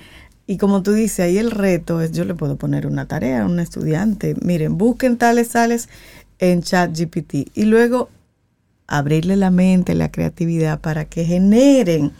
[0.47, 3.45] Y como tú dices, ahí el reto es, yo le puedo poner una tarea a
[3.45, 5.89] un estudiante, miren, busquen tales, tales
[6.39, 8.09] en ChatGPT y luego
[8.87, 12.11] abrirle la mente, la creatividad para que generen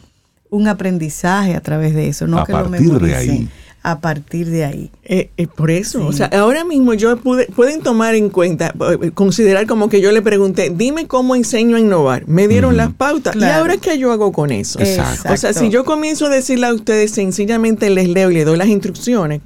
[0.49, 3.49] un aprendizaje a través de eso, no a que lo de ahí
[3.85, 4.91] a partir de ahí.
[5.03, 8.73] Eh, eh, por eso, o sea, ahora mismo yo pude, pueden tomar en cuenta,
[9.03, 12.27] eh, considerar como que yo le pregunté, dime cómo enseño a innovar.
[12.27, 13.35] Me dieron las pautas.
[13.35, 14.79] ¿Y ahora qué yo hago con eso?
[14.79, 15.31] Exacto.
[15.31, 18.57] O sea, si yo comienzo a decirle a ustedes, sencillamente les leo y les doy
[18.57, 19.41] las instrucciones,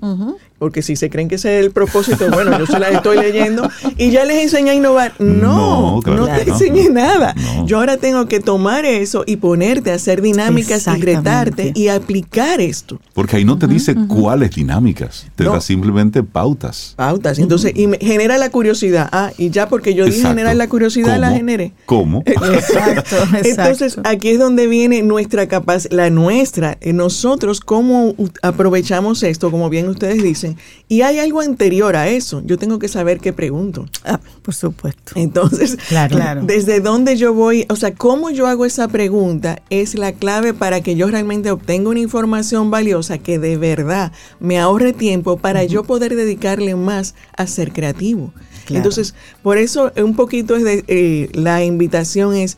[0.60, 3.68] porque si se creen que ese es el propósito, bueno, yo se las estoy leyendo
[3.98, 5.14] y ya les enseñé a innovar.
[5.20, 6.54] No, no, claro no te no.
[6.54, 7.34] enseñé nada.
[7.36, 7.66] No.
[7.66, 12.62] Yo ahora tengo que tomar eso y ponerte a hacer dinámicas y retarte y aplicar
[12.62, 13.00] esto.
[13.14, 15.54] Porque ahí no te dice cuáles dinámicas, te No.
[15.54, 16.94] da simplemente pautas.
[16.98, 17.40] Pautas.
[17.40, 19.10] Entonces, y me genera la curiosidad.
[19.12, 21.72] Ah, y ya porque yo dije generar la curiosidad, la generé.
[21.86, 22.22] ¿Cómo?
[22.26, 24.10] Exacto, Entonces, exacto.
[24.10, 30.22] aquí es donde viene nuestra capacidad, la nuestra, nosotros cómo aprovechamos esto, como bien ustedes
[30.22, 30.49] dicen,
[30.88, 33.86] y hay algo anterior a eso, yo tengo que saber qué pregunto.
[34.04, 35.14] Ah, por supuesto.
[35.16, 36.16] Entonces, Claro.
[36.16, 36.42] Claro.
[36.44, 40.82] desde dónde yo voy, o sea, cómo yo hago esa pregunta es la clave para
[40.82, 45.84] que yo realmente obtenga una información valiosa que de verdad me ahorre tiempo para yo
[45.84, 48.34] poder dedicarle más a ser creativo.
[48.66, 48.78] Claro.
[48.78, 52.58] Entonces, por eso un poquito es de, eh, la invitación es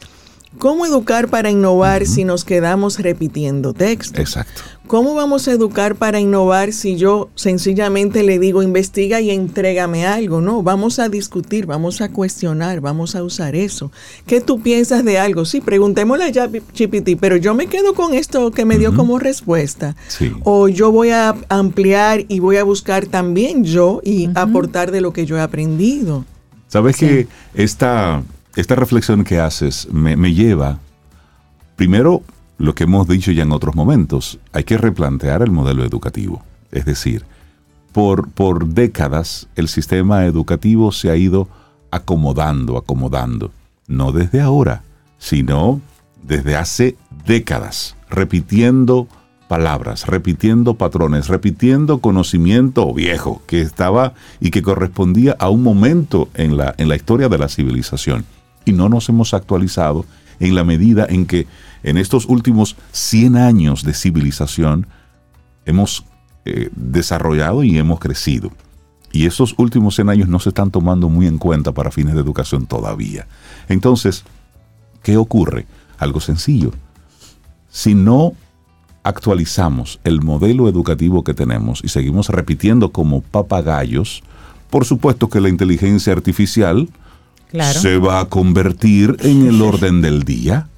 [0.58, 4.20] cómo educar para innovar si nos quedamos repitiendo textos.
[4.20, 4.62] Exacto.
[4.92, 10.42] ¿Cómo vamos a educar para innovar si yo sencillamente le digo investiga y entrégame algo?
[10.42, 13.90] No, vamos a discutir, vamos a cuestionar, vamos a usar eso.
[14.26, 15.46] ¿Qué tú piensas de algo?
[15.46, 19.96] Sí, preguntémosle a GPT, pero yo me quedo con esto que me dio como respuesta.
[20.10, 20.34] Sí.
[20.44, 25.14] O yo voy a ampliar y voy a buscar también yo y aportar de lo
[25.14, 26.26] que yo he aprendido.
[26.68, 28.24] Sabes que esta,
[28.56, 30.80] esta reflexión que haces me, me lleva,
[31.76, 32.24] primero,
[32.58, 36.44] lo que hemos dicho ya en otros momentos, hay que replantear el modelo educativo.
[36.72, 37.26] Es decir,
[37.92, 41.48] por, por décadas el sistema educativo se ha ido
[41.90, 43.52] acomodando, acomodando.
[43.88, 44.84] No desde ahora,
[45.18, 45.82] sino
[46.24, 46.96] desde hace
[47.26, 49.08] décadas, repitiendo
[49.48, 56.58] palabras, repitiendo patrones, repitiendo conocimiento viejo que estaba y que correspondía a un momento en
[56.58, 58.24] la, en la historia de la civilización.
[58.66, 60.06] Y no nos hemos actualizado
[60.40, 61.48] en la medida en que
[61.84, 64.88] en estos últimos 100 años de civilización
[65.66, 66.06] hemos
[66.46, 68.52] eh, desarrollado y hemos crecido.
[69.12, 72.22] Y esos últimos 100 años no se están tomando muy en cuenta para fines de
[72.22, 73.28] educación todavía.
[73.68, 74.24] Entonces,
[75.04, 75.66] ¿qué ocurre?
[75.98, 76.72] Algo sencillo.
[77.70, 78.34] Si no
[79.04, 84.24] actualizamos el modelo educativo que tenemos y seguimos repitiendo como papagayos,
[84.70, 86.90] por supuesto que la inteligencia artificial
[87.52, 87.80] Claro.
[87.80, 90.70] se va a convertir en el orden del día.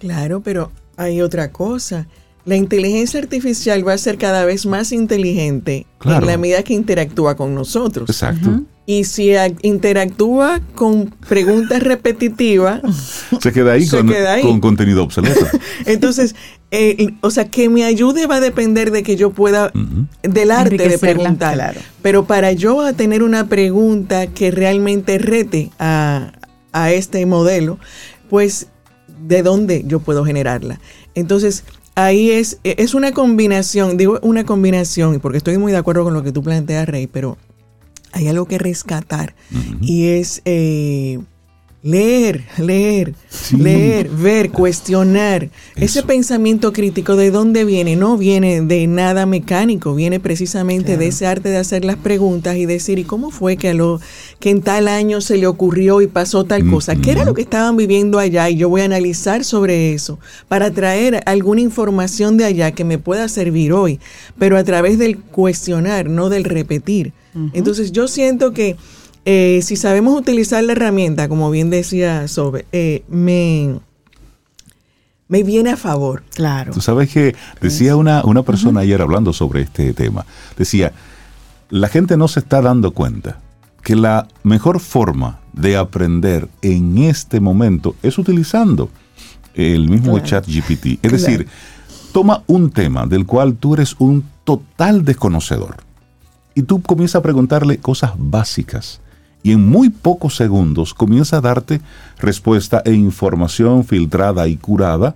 [0.00, 2.06] Claro, pero hay otra cosa.
[2.44, 6.26] La inteligencia artificial va a ser cada vez más inteligente Claro.
[6.26, 8.08] en la medida que interactúa con nosotros.
[8.10, 8.62] Exacto.
[8.88, 12.80] Y si interactúa con preguntas repetitivas,
[13.40, 14.42] Se queda ahí, Se con, queda ahí.
[14.42, 15.44] con contenido obsoleto.
[15.86, 16.34] entonces,
[16.70, 19.72] eh, o sea, que me ayude va a depender de que yo pueda,
[20.22, 21.54] del arte de preguntar.
[21.54, 21.80] claro.
[22.02, 26.32] Pero para yo a tener una pregunta que realmente rete a,
[26.72, 27.78] a este modelo,
[28.28, 28.68] pues,
[29.26, 30.80] ¿de dónde yo puedo generarla?
[31.14, 31.64] Entonces,
[31.94, 36.22] ahí es, es una combinación, digo una combinación, porque estoy muy de acuerdo con lo
[36.22, 37.38] que tú planteas, Rey, pero
[38.12, 39.34] hay algo que rescatar
[39.80, 41.18] y es eh,
[41.86, 43.56] leer, leer, Sí.
[43.56, 45.50] leer, ver, cuestionar.
[45.76, 47.94] Ese pensamiento crítico, ¿de dónde viene?
[47.94, 52.66] No viene de nada mecánico, viene precisamente de ese arte de hacer las preguntas y
[52.66, 54.00] decir, ¿y cómo fue que, a lo,
[54.40, 56.96] que en tal año se le ocurrió y pasó tal cosa?
[56.96, 58.50] ¿Qué era lo que estaban viviendo allá?
[58.50, 60.18] Y yo voy a analizar sobre eso
[60.48, 64.00] para traer alguna información de allá que me pueda servir hoy,
[64.38, 67.12] pero a través del cuestionar, no del repetir.
[67.52, 68.76] Entonces yo siento que
[69.26, 73.80] eh, si sabemos utilizar la herramienta, como bien decía Sobe, eh, me,
[75.28, 76.22] me viene a favor.
[76.34, 76.72] Claro.
[76.72, 80.24] Tú sabes que decía una, una persona ayer hablando sobre este tema,
[80.56, 80.92] decía,
[81.68, 83.40] la gente no se está dando cuenta
[83.82, 88.88] que la mejor forma de aprender en este momento es utilizando
[89.54, 90.26] el mismo Claro.
[90.26, 90.86] chat GPT.
[91.02, 91.16] Es Claro.
[91.16, 91.48] decir,
[92.12, 95.78] toma un tema del cual tú eres un total desconocedor
[96.54, 99.00] y tú comienzas a preguntarle cosas básicas
[99.46, 101.80] y en muy pocos segundos comienza a darte
[102.18, 105.14] respuesta e información filtrada y curada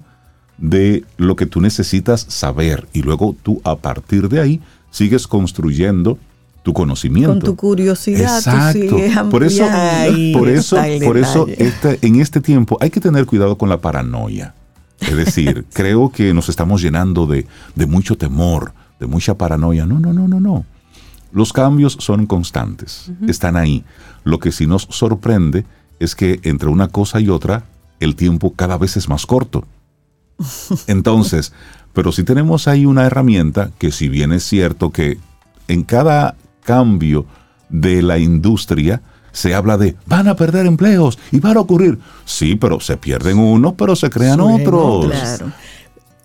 [0.57, 4.61] de lo que tú necesitas saber y luego tú a partir de ahí
[4.93, 6.17] sigues construyendo
[6.63, 7.31] tu conocimiento.
[7.33, 8.79] Con tu curiosidad, Exacto.
[8.89, 9.65] tú por eso,
[10.33, 14.55] por eso, por eso este- en este tiempo hay que tener cuidado con la paranoia.
[15.01, 19.87] Es decir, creo que nos estamos llenando de, de mucho temor, de mucha paranoia.
[19.87, 20.65] No, no, no, no, no.
[21.33, 23.85] Los cambios son constantes, están ahí.
[24.25, 25.65] Lo que sí nos sorprende
[25.99, 27.65] es que entre una cosa y otra
[28.01, 29.65] el tiempo cada vez es más corto.
[30.87, 31.53] Entonces,
[31.93, 35.19] pero sí tenemos ahí una herramienta que si bien es cierto que
[35.69, 37.27] en cada cambio
[37.69, 39.03] de la industria
[39.33, 41.99] se habla de van a perder empleos y van a ocurrir.
[42.25, 45.07] Sí, pero se pierden unos, pero se crean Suena, otros.
[45.07, 45.53] Claro.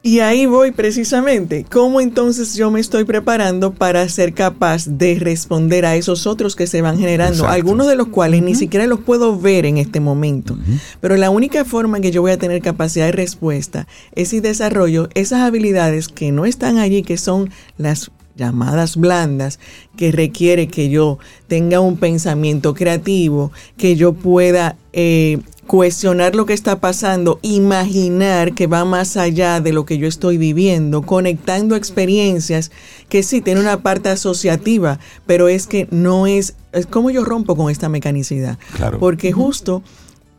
[0.06, 1.66] Y ahí voy precisamente.
[1.68, 6.68] ¿Cómo entonces yo me estoy preparando para ser capaz de responder a esos otros que
[6.68, 7.48] se van generando?
[7.48, 10.60] Algunos de los cuales ni siquiera los puedo ver en este momento.
[11.02, 14.42] Pero la única forma en que yo voy a tener capacidad de respuesta es si
[14.42, 17.50] desarrollo esas habilidades que no están allí, que son
[17.80, 19.60] las llamadas blandas,
[19.98, 26.54] que requiere que yo tenga un pensamiento creativo, que yo pueda eh, cuestionar lo que
[26.54, 32.72] está pasando, imaginar que va más allá de lo que yo estoy viviendo, conectando experiencias
[33.10, 37.56] que sí tiene una parte asociativa, pero es que no es, es como yo rompo
[37.56, 38.60] con esta mecanicidad.
[39.00, 39.82] Porque justo,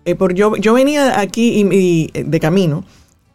[0.04, 2.84] eh, por yo, yo venía aquí y, de camino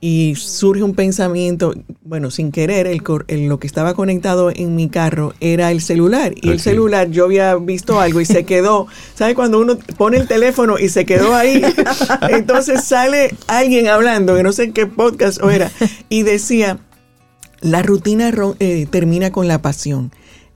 [0.04, 3.02] y surge un pensamiento, bueno, sin querer, el,
[3.48, 6.34] lo que estaba conectado en mi carro era el celular.
[6.42, 8.88] Y el celular, yo había visto algo y se quedó.
[9.14, 11.62] ¿Sabe cuando uno pone el teléfono y se quedó ahí?
[12.32, 15.72] Entonces sale alguien hablando, que no sé qué podcast o era,
[16.10, 16.80] y decía,
[17.62, 20.12] la rutina eh, termina con la pasión.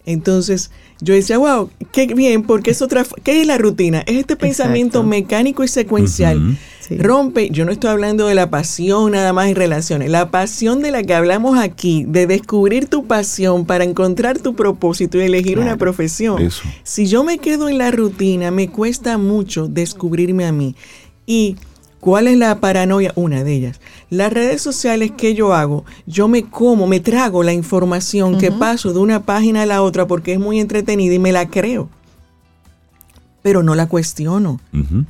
[0.08, 0.72] Entonces
[1.02, 4.04] yo decía, wow, qué bien, porque es otra, ¿qué es la rutina?
[4.08, 6.58] Es este pensamiento mecánico y secuencial.
[6.90, 10.92] Rompe, yo no estoy hablando de la pasión nada más en relaciones, la pasión de
[10.92, 15.78] la que hablamos aquí, de descubrir tu pasión para encontrar tu propósito y elegir una
[15.78, 16.50] profesión.
[16.84, 20.76] Si yo me quedo en la rutina, me cuesta mucho descubrirme a mí.
[21.26, 21.56] Y
[22.06, 23.12] ¿Cuál es la paranoia?
[23.16, 23.82] Una de ellas.
[24.12, 28.94] Las redes sociales que yo hago, yo me como, me trago la información que paso
[28.94, 31.90] de una página a la otra porque es muy entretenida y me la creo.
[33.46, 34.60] Pero no la cuestiono.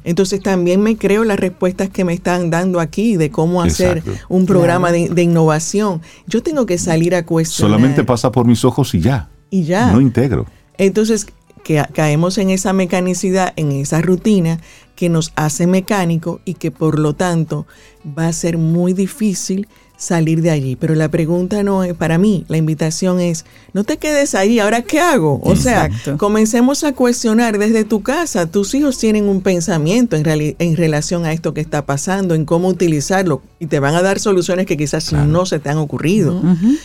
[0.03, 4.45] Entonces también me creo las respuestas que me están dando aquí de cómo hacer un
[4.45, 6.01] programa de, de, innovación.
[6.27, 7.71] Yo tengo que salir a cuestionar.
[7.71, 9.29] Solamente pasa por mis ojos y ya.
[9.49, 9.89] Y ya.
[9.93, 10.47] No integro.
[10.77, 11.27] Entonces,
[11.63, 14.59] que caemos en esa mecanicidad, en esa rutina
[14.97, 17.65] que nos hace mecánico y que por lo tanto
[18.05, 19.69] va a ser muy difícil
[20.05, 20.75] salir de allí.
[20.75, 24.81] Pero la pregunta no es, para mí, la invitación es, no te quedes ahí, ahora
[24.81, 25.41] qué hago?
[25.43, 28.45] O sea, comencemos a cuestionar desde tu casa.
[28.45, 32.67] Tus hijos tienen un pensamiento en, en relación a esto que está pasando, en cómo
[32.67, 36.41] utilizarlo, y te van a dar soluciones que quizás no se te han ocurrido.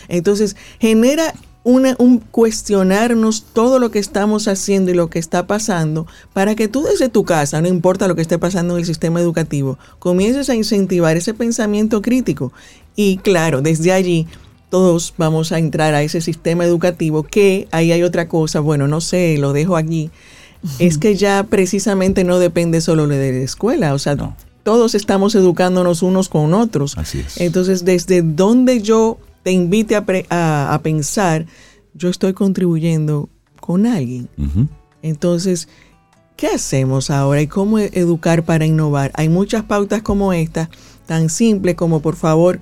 [0.09, 6.55] Entonces, genera un cuestionarnos todo lo que estamos haciendo y lo que está pasando para
[6.55, 9.79] que tú desde tu casa, no importa lo que esté pasando en el sistema educativo,
[9.99, 12.53] comiences a incentivar ese pensamiento crítico.
[12.97, 14.27] Y claro, desde allí
[14.71, 19.01] todos vamos a entrar a ese sistema educativo que ahí hay otra cosa, bueno, no
[19.01, 20.11] sé, lo dejo aquí,
[20.79, 24.17] es que ya precisamente no depende solo de la escuela, o sea,
[24.63, 26.97] todos estamos educándonos unos con otros.
[26.99, 27.41] Así es.
[27.41, 31.47] Entonces, desde donde yo te invite a, pensar,
[31.95, 33.29] yo estoy contribuyendo
[33.61, 34.29] con alguien.
[35.03, 35.69] Entonces,
[36.37, 39.13] ¿qué hacemos ahora y cómo educar para innovar?
[39.15, 40.71] Hay muchas pautas como esta,
[41.07, 42.61] tan simples como por favor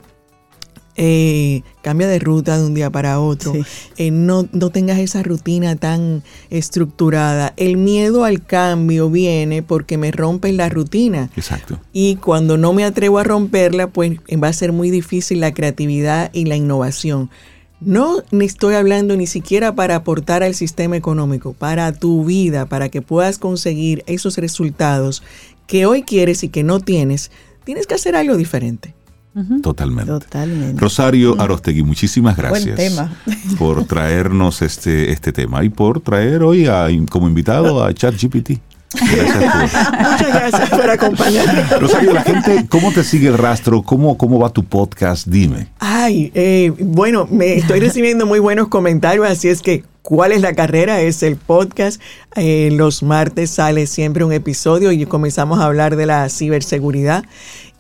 [1.01, 3.53] eh, cambia de ruta de un día para otro,
[3.97, 7.55] eh, no, no, tengas esa rutina tan estructurada.
[7.57, 11.31] El miedo al cambio viene porque me rompen la rutina.
[11.37, 11.81] Exacto.
[11.93, 16.31] Y cuando no me atrevo a romperla, pues va a ser muy difícil la creatividad
[16.33, 17.31] y la innovación.
[17.81, 23.03] No estoy hablando ni siquiera para aportar al sistema económico, para tu vida, para que
[23.03, 25.23] puedas conseguir esos resultados
[25.69, 27.31] que hoy quieres y que no tienes,
[27.63, 28.98] tienes que hacer algo diferente.
[29.63, 30.11] Totalmente.
[30.11, 30.81] Totalmente.
[30.81, 33.01] Rosario Arostegui, muchísimas gracias
[33.59, 36.69] por traernos este, este tema y por traer hoy
[37.11, 38.61] como invitado a ChatGPT.
[38.95, 41.81] Muchas gracias por acompañarnos.
[41.81, 43.83] Rosario, la gente, ¿cómo te sigue el rastro?
[43.83, 45.27] ¿Cómo, cómo va tu podcast?
[45.27, 45.69] Dime.
[45.79, 50.55] Ay, eh, bueno, me estoy recibiendo muy buenos comentarios, así es que ¿Cuál es la
[50.55, 51.03] carrera?
[51.03, 52.01] Es el podcast.
[52.35, 57.25] Eh, los martes sale siempre un episodio y comenzamos a hablar de la ciberseguridad.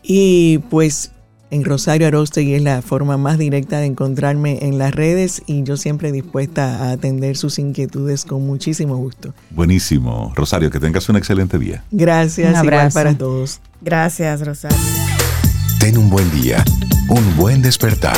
[0.02, 1.10] Y pues
[1.50, 5.76] en Rosario Arostegui es la forma más directa de encontrarme en las redes y yo
[5.76, 9.34] siempre dispuesta a atender sus inquietudes con muchísimo gusto.
[9.50, 10.32] Buenísimo.
[10.34, 11.84] Rosario, que tengas un excelente día.
[11.90, 13.60] Gracias, igual para todos.
[13.80, 14.78] Gracias, Rosario.
[15.78, 16.64] Ten un buen día,
[17.08, 18.16] un buen despertar.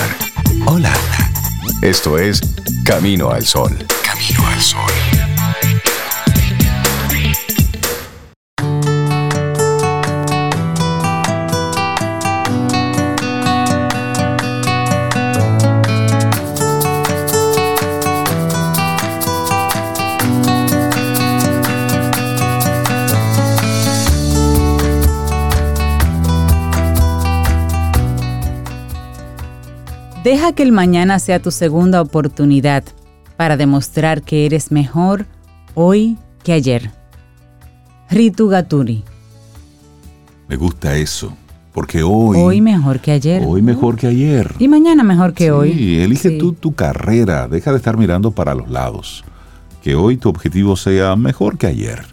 [0.67, 0.93] Hola.
[1.83, 2.41] Esto es
[2.85, 3.77] Camino al Sol.
[4.05, 5.20] Camino al Sol.
[30.25, 32.85] Deja que el mañana sea tu segunda oportunidad
[33.37, 35.27] para demostrar que eres mejor
[35.75, 36.91] hoy que ayer.
[38.11, 39.03] Ritu Gaturi.
[40.49, 41.33] Me gusta eso.
[41.73, 42.37] Porque hoy...
[42.37, 43.43] Hoy mejor que ayer.
[43.47, 44.53] Hoy mejor que ayer.
[44.59, 45.73] Y mañana mejor que hoy.
[45.73, 46.39] Sí, elige Sí.
[46.39, 49.25] tú tu carrera, deja de estar mirando para los lados.
[49.81, 52.05] Que hoy tu objetivo sea mejor que ayer.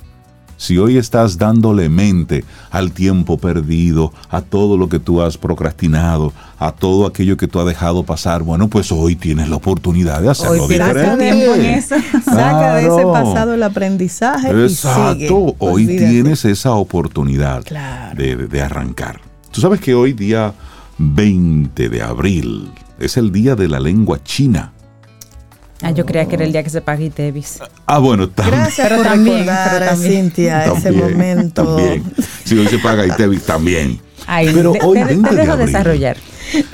[0.58, 6.34] Si hoy estás dándole mente al tiempo perdido, a todo lo que tú has procrastinado,
[6.60, 10.30] a todo aquello que tú has dejado pasar, bueno, pues hoy tienes la oportunidad de
[10.32, 11.32] hacerlo Hoy diferente.
[11.32, 11.96] tiempo en eso.
[12.26, 15.28] Saca de ese pasado el aprendizaje y Exacto, sigue.
[15.60, 16.10] hoy Olvídate.
[16.10, 18.16] tienes esa oportunidad Claro.
[18.18, 19.22] de- de arrancar.
[19.52, 20.54] Tú sabes que hoy, día
[20.98, 24.72] 20 de abril, es el día de la lengua china.
[25.82, 27.60] Ah, yo creía que era el día que se paga Itevis.
[27.86, 28.60] Ah, bueno, también.
[28.62, 30.12] Gracias Pero por también, recordar pero a también.
[30.14, 31.64] Cintia ese También, momento.
[31.76, 32.04] También.
[32.46, 34.00] Si hoy se paga ITEVIS, también.
[34.26, 36.18] Ay, Pero te, hoy, te- te 20 de abril, desarrollar.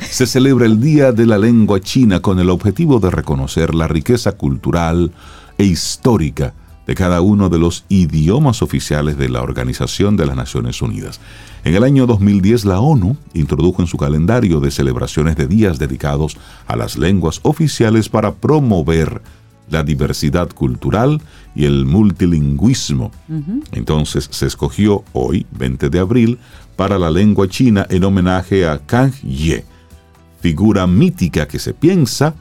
[0.09, 4.31] se celebra el Día de la Lengua China con el objetivo de reconocer la riqueza
[4.33, 5.11] cultural
[5.57, 6.53] e histórica
[6.87, 11.19] de cada uno de los idiomas oficiales de la Organización de las Naciones Unidas.
[11.63, 16.37] En el año 2010, la ONU introdujo en su calendario de celebraciones de días dedicados
[16.67, 19.21] a las lenguas oficiales para promover
[19.69, 21.21] la diversidad cultural
[21.55, 23.11] y el multilingüismo.
[23.71, 26.39] Entonces se escogió hoy, 20 de abril,
[26.75, 29.63] para la lengua china en homenaje a Kang Ye,
[30.41, 32.35] figura mítica que se piensa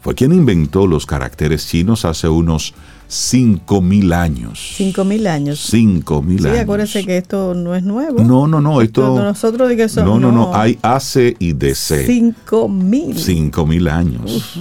[0.00, 2.74] fue quien inventó los caracteres chinos hace unos
[3.08, 4.74] 5.000 años.
[4.76, 5.72] Cinco mil años.
[5.72, 6.58] 5.000 Sí, años.
[6.60, 8.22] acuérdese que esto no es nuevo.
[8.22, 9.16] No, no, no, esto...
[9.18, 12.06] Nosotros de que son, no, no, no, hay AC y DC.
[12.06, 13.18] Cinco mil.
[13.18, 14.58] Cinco mil años.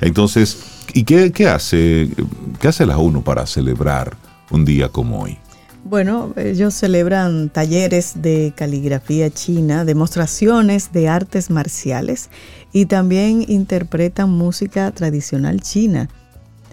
[0.00, 0.58] Entonces,
[0.92, 2.10] ¿y qué, qué hace,
[2.60, 4.16] qué hace la ONU para celebrar
[4.50, 5.38] un día como hoy?
[5.84, 12.30] Bueno, ellos celebran talleres de caligrafía china, demostraciones de artes marciales
[12.72, 16.08] y también interpretan música tradicional china.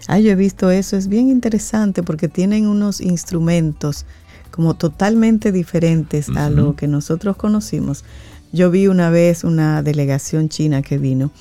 [0.08, 4.06] Ah, yo he visto eso, es bien interesante porque tienen unos instrumentos
[4.52, 8.04] como totalmente diferentes a lo que nosotros conocimos.
[8.52, 11.32] Yo vi una vez una delegación china que vino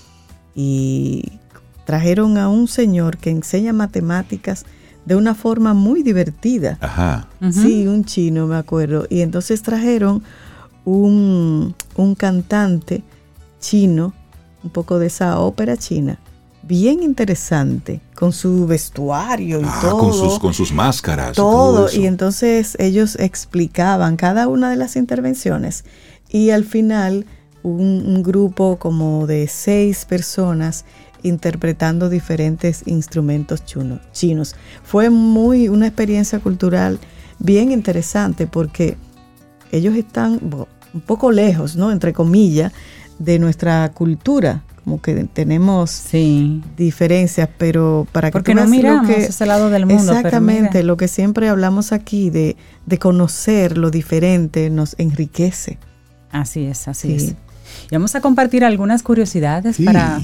[0.54, 1.32] y
[1.84, 4.64] trajeron a un señor que enseña matemáticas
[5.04, 6.78] de una forma muy divertida.
[6.80, 7.28] Ajá.
[7.50, 9.06] Sí, un chino, me acuerdo.
[9.10, 10.22] Y entonces trajeron
[10.84, 13.02] un, un cantante
[13.60, 14.12] chino,
[14.62, 16.18] un poco de esa ópera china,
[16.70, 19.98] bien interesante, con su vestuario y Ah, todo.
[19.98, 21.32] con sus, con sus máscaras.
[21.32, 21.88] y todo.
[21.88, 21.98] eso.
[22.00, 25.84] Y entonces ellos explicaban cada una de las intervenciones.
[26.28, 27.26] Y al final,
[27.64, 30.84] un, un grupo como de seis personas
[31.24, 34.54] interpretando diferentes instrumentos chuno- chinos.
[34.84, 37.00] Fue muy una experiencia cultural
[37.40, 38.96] bien interesante porque
[39.72, 40.38] ellos están
[40.94, 41.90] un poco lejos, ¿no?
[41.90, 42.72] Entre comillas,
[43.18, 44.62] de nuestra cultura.
[44.90, 46.64] Como que tenemos Sí.
[46.76, 50.12] diferencias, pero para que Porque tú no veas lo miramos que- ese lado del mundo.
[50.12, 55.78] Exactamente, lo que siempre hablamos aquí de, de conocer lo diferente nos enriquece.
[56.32, 57.26] Así es, así Sí.
[57.26, 57.34] es.
[57.88, 59.84] Y vamos a compartir algunas curiosidades Sí.
[59.84, 60.20] para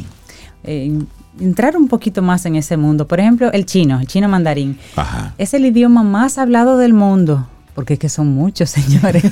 [0.65, 0.99] eh,
[1.39, 3.07] entrar un poquito más en ese mundo.
[3.07, 4.81] Por ejemplo, el chino, el chino mandarín.
[4.97, 5.33] Ajá.
[5.39, 7.47] Es el idioma más hablado del mundo,
[7.77, 9.23] porque es que son muchos, señores.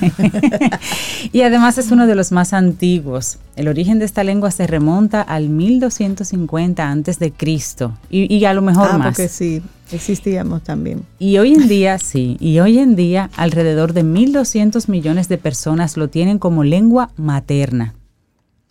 [1.33, 3.39] y además es uno de los más antiguos.
[3.57, 8.53] El origen de esta lengua se remonta al 1250 antes de Cristo y, y a
[8.53, 9.07] lo mejor ah, más.
[9.09, 11.05] porque sí, existíamos también.
[11.19, 15.97] Y hoy en día, sí, y hoy en día alrededor de 1.200 millones de personas
[15.97, 17.95] lo tienen como lengua materna.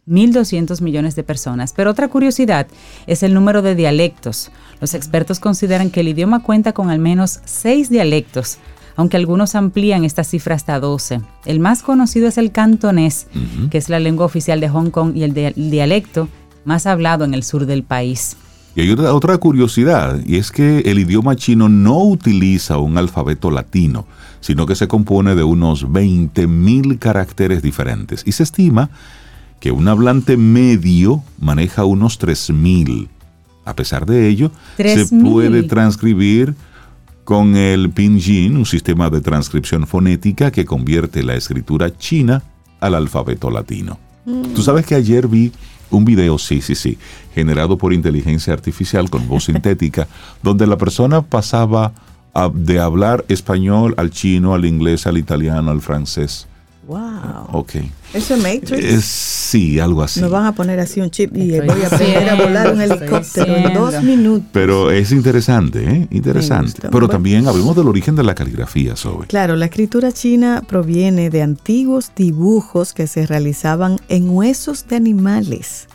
[0.07, 1.73] 1.200 millones de personas.
[1.73, 2.67] Pero otra curiosidad
[3.07, 4.51] es el número de dialectos.
[4.81, 8.57] Los expertos consideran que el idioma cuenta con al menos seis dialectos,
[8.95, 11.21] aunque algunos amplían esta cifra hasta 12.
[11.45, 13.27] El más conocido es el cantonés,
[13.71, 16.27] que es la lengua oficial de Hong Kong y el, de- el dialecto
[16.65, 18.37] más hablado en el sur del país.
[18.75, 23.51] Y hay otra, otra curiosidad, y es que el idioma chino no utiliza un alfabeto
[23.51, 24.07] latino,
[24.39, 28.23] sino que se compone de unos 20.000 caracteres diferentes.
[28.25, 28.89] Y se estima
[29.59, 33.07] que un hablante medio maneja unos 3.000.
[33.65, 35.23] A pesar de ello, se 3.000.
[35.31, 36.55] puede transcribir
[37.23, 42.43] con el pinyin, un sistema de transcripción fonética que convierte la escritura china
[42.79, 43.97] al alfabeto latino.
[44.55, 45.51] Tú sabes que ayer vi
[45.89, 46.97] un video, sí, sí, sí,
[47.35, 50.07] generado por inteligencia artificial con voz sintética,
[50.41, 51.93] donde la persona pasaba
[52.33, 56.47] a- de hablar español al chino, al inglés, al italiano, al francés.
[56.87, 56.99] Wow.
[57.53, 57.75] Ok.
[58.13, 58.71] Eso es Matrix.
[58.85, 60.21] Es, sí, algo así.
[60.21, 62.81] Nos van a poner así un chip y Estoy voy a aprender a volar un
[62.81, 64.47] helicóptero en dos minutos.
[64.51, 66.07] Pero es interesante, ¿eh?
[66.11, 66.73] Interesante.
[66.81, 67.07] Pero Bueno.
[67.09, 69.25] también hablemos del origen de la caligrafía, Zoe.
[69.27, 75.87] Claro, la escritura china proviene de antiguos dibujos que se realizaban en huesos de animales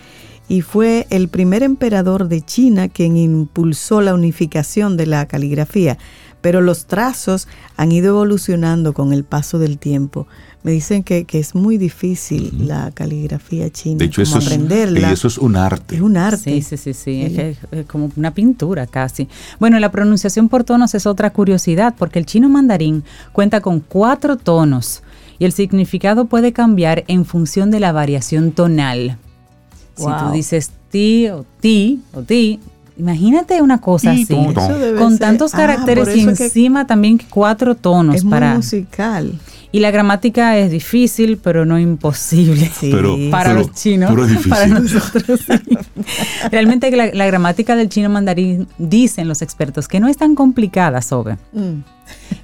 [0.48, 5.98] y fue el primer emperador de China quien impulsó la unificación de la caligrafía
[6.40, 10.26] pero los trazos han ido evolucionando con el paso del tiempo.
[10.62, 13.98] Me dicen que, es muy difícil la caligrafía china.
[13.98, 15.00] De hecho, eso aprenderla.
[15.00, 15.96] Es, y eso es un arte.
[15.96, 16.38] Es un arte.
[16.38, 17.22] Sí, sí, sí, sí.
[17.22, 19.28] Es, como una pintura casi.
[19.58, 24.36] Bueno, la pronunciación por tonos es otra curiosidad, porque el chino mandarín cuenta con cuatro
[24.36, 25.02] tonos
[25.38, 29.16] y el significado puede cambiar en función de la variación tonal.
[29.96, 32.60] Si tú dices ti o ti o ti,
[32.98, 34.26] imagínate una cosa así,
[34.98, 39.32] con tantos ah, caracteres y encima también cuatro tonos es para musical.
[39.70, 42.70] Y la gramática es difícil, pero no imposible.
[43.30, 44.10] para los chinos.
[44.48, 45.40] Para nosotros
[46.50, 51.02] Realmente la, la, gramática del chino mandarín, dicen los expertos, que no es tan complicada,
[51.02, 51.36] Sobe.
[51.52, 51.82] Mm.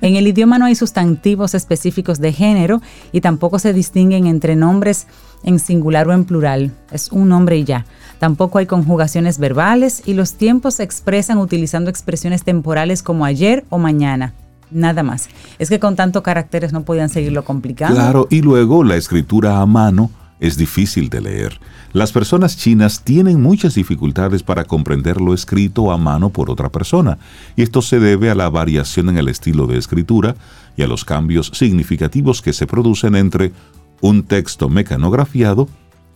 [0.02, 5.06] En el idioma no hay sustantivos específicos de género y tampoco se distinguen entre nombres
[5.44, 6.72] en singular o en plural.
[6.90, 7.86] Es un nombre y ya.
[8.18, 13.78] Tampoco hay conjugaciones verbales y los tiempos se expresan utilizando expresiones temporales como ayer o
[13.78, 14.34] mañana.
[14.70, 15.28] Nada más.
[15.58, 17.94] Es que con tantos caracteres no podían seguirlo complicando.
[17.94, 21.60] Claro, y luego la escritura a mano es difícil de leer.
[21.92, 27.18] Las personas chinas tienen muchas dificultades para comprender lo escrito a mano por otra persona,
[27.54, 30.34] y esto se debe a la variación en el estilo de escritura
[30.76, 33.52] y a los cambios significativos que se producen entre
[34.00, 35.68] un texto mecanografiado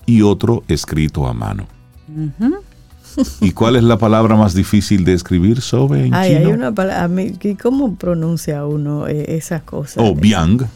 [0.07, 1.66] y otro escrito a mano.
[3.41, 7.22] ¿Y cuál es la palabra más difícil de escribir sobre en Hay una palabra,
[7.61, 9.97] ¿cómo pronuncia uno eh, esas cosas?
[9.99, 10.66] Oh, biang.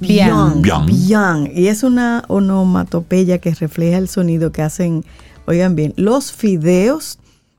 [0.00, 0.62] Biang.
[0.62, 1.50] Biang.
[1.54, 5.04] Y es una onomatopeya que refleja el sonido que hacen,
[5.46, 7.18] oigan bien, los fideos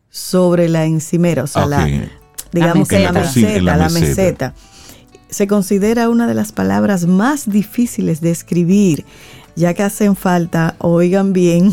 [0.09, 1.87] sobre la encimera, o sea, la,
[2.51, 4.53] digamos que la, meseta, la meseta.
[5.33, 9.03] Se considera una de las palabras más difíciles de escribir,
[9.55, 11.71] ya que hacen falta, oigan bien,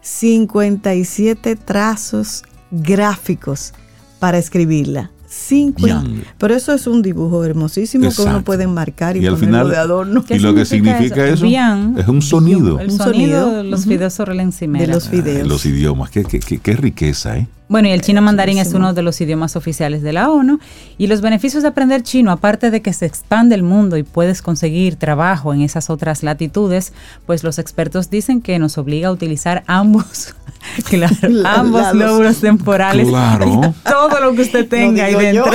[0.00, 3.74] 57 trazos gráficos
[4.20, 5.10] para escribirla.
[5.26, 6.04] 50.
[6.38, 10.24] Pero eso es un dibujo hermosísimo que uno puede marcar y, ponerlo de adorno.
[10.28, 12.78] Y lo que significa eso, es un sonido.
[12.78, 14.86] El sonido de los fideos sobre la encimera.
[14.86, 15.48] De los fideos.
[15.48, 17.48] los idiomas, qué, qué, qué riqueza, ¿eh?
[17.70, 20.58] Bueno, y el chino mandarín es uno de los idiomas oficiales de la ONU.
[20.98, 24.42] Y los beneficios de aprender chino, aparte de que se expande el mundo y puedes
[24.42, 26.92] conseguir trabajo en esas otras latitudes,
[27.26, 30.34] pues los expertos dicen que nos obliga a utilizar ambos,
[30.90, 31.14] claro,
[31.44, 33.06] ambos lóbulos temporales.
[33.06, 33.72] Claro.
[33.84, 35.52] Todo lo que usted tenga ahí dentro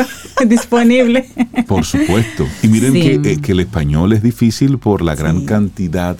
[0.47, 1.29] disponible.
[1.67, 2.47] Por supuesto.
[2.63, 6.15] Y miren que, eh, que, el español es difícil por la gran cantidad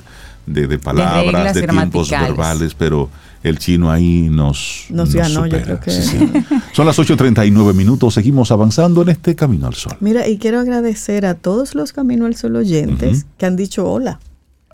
[0.46, 3.10] de, palabras, de, tiempos verbales, pero
[3.50, 5.92] el chino ahí nos, nos, ganó, yo creo que.
[6.74, 9.96] Son las 8.39 minutos, seguimos avanzando en este Camino al Sol.
[10.00, 14.20] Mira, y quiero agradecer a todos los Camino al Sol oyentes que han dicho hola.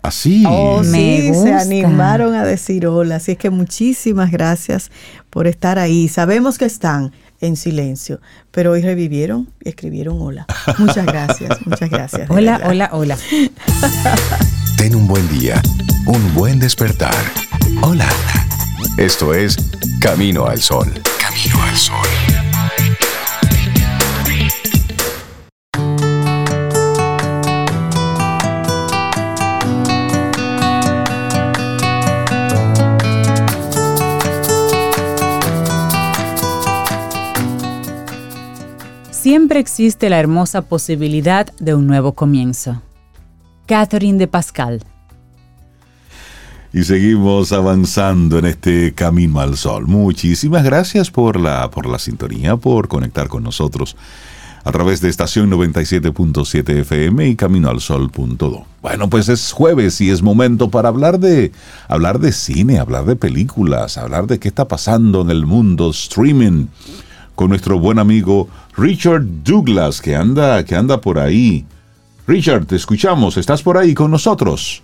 [0.02, 0.42] Así.
[0.48, 3.16] Oh, sí, se animaron a decir hola.
[3.16, 4.90] Así es que muchísimas gracias
[5.30, 6.08] por estar ahí.
[6.08, 8.20] Sabemos que están en silencio,
[8.50, 10.46] pero hoy revivieron y escribieron hola.
[10.78, 12.30] Muchas gracias, muchas gracias.
[12.30, 13.18] Hola, hola, hola.
[14.76, 15.60] Ten un buen día,
[16.06, 17.14] un buen despertar.
[17.82, 18.08] Hola.
[18.98, 19.56] Esto es
[20.00, 20.86] Camino al Sol.
[21.18, 21.96] Camino al Sol.
[39.10, 42.82] Siempre existe la hermosa posibilidad de un nuevo comienzo.
[43.66, 44.84] Catherine de Pascal
[46.72, 49.86] y seguimos avanzando en este camino al sol.
[49.86, 53.96] Muchísimas gracias por la, por la sintonía, por conectar con nosotros
[54.64, 58.64] a través de estación 97.7 FM y caminoalsol.do.
[58.80, 61.52] Bueno, pues es jueves y es momento para hablar de
[61.88, 66.68] hablar de cine, hablar de películas, hablar de qué está pasando en el mundo streaming
[67.34, 71.66] con nuestro buen amigo Richard Douglas que anda que anda por ahí.
[72.26, 74.82] Richard, te escuchamos, estás por ahí con nosotros.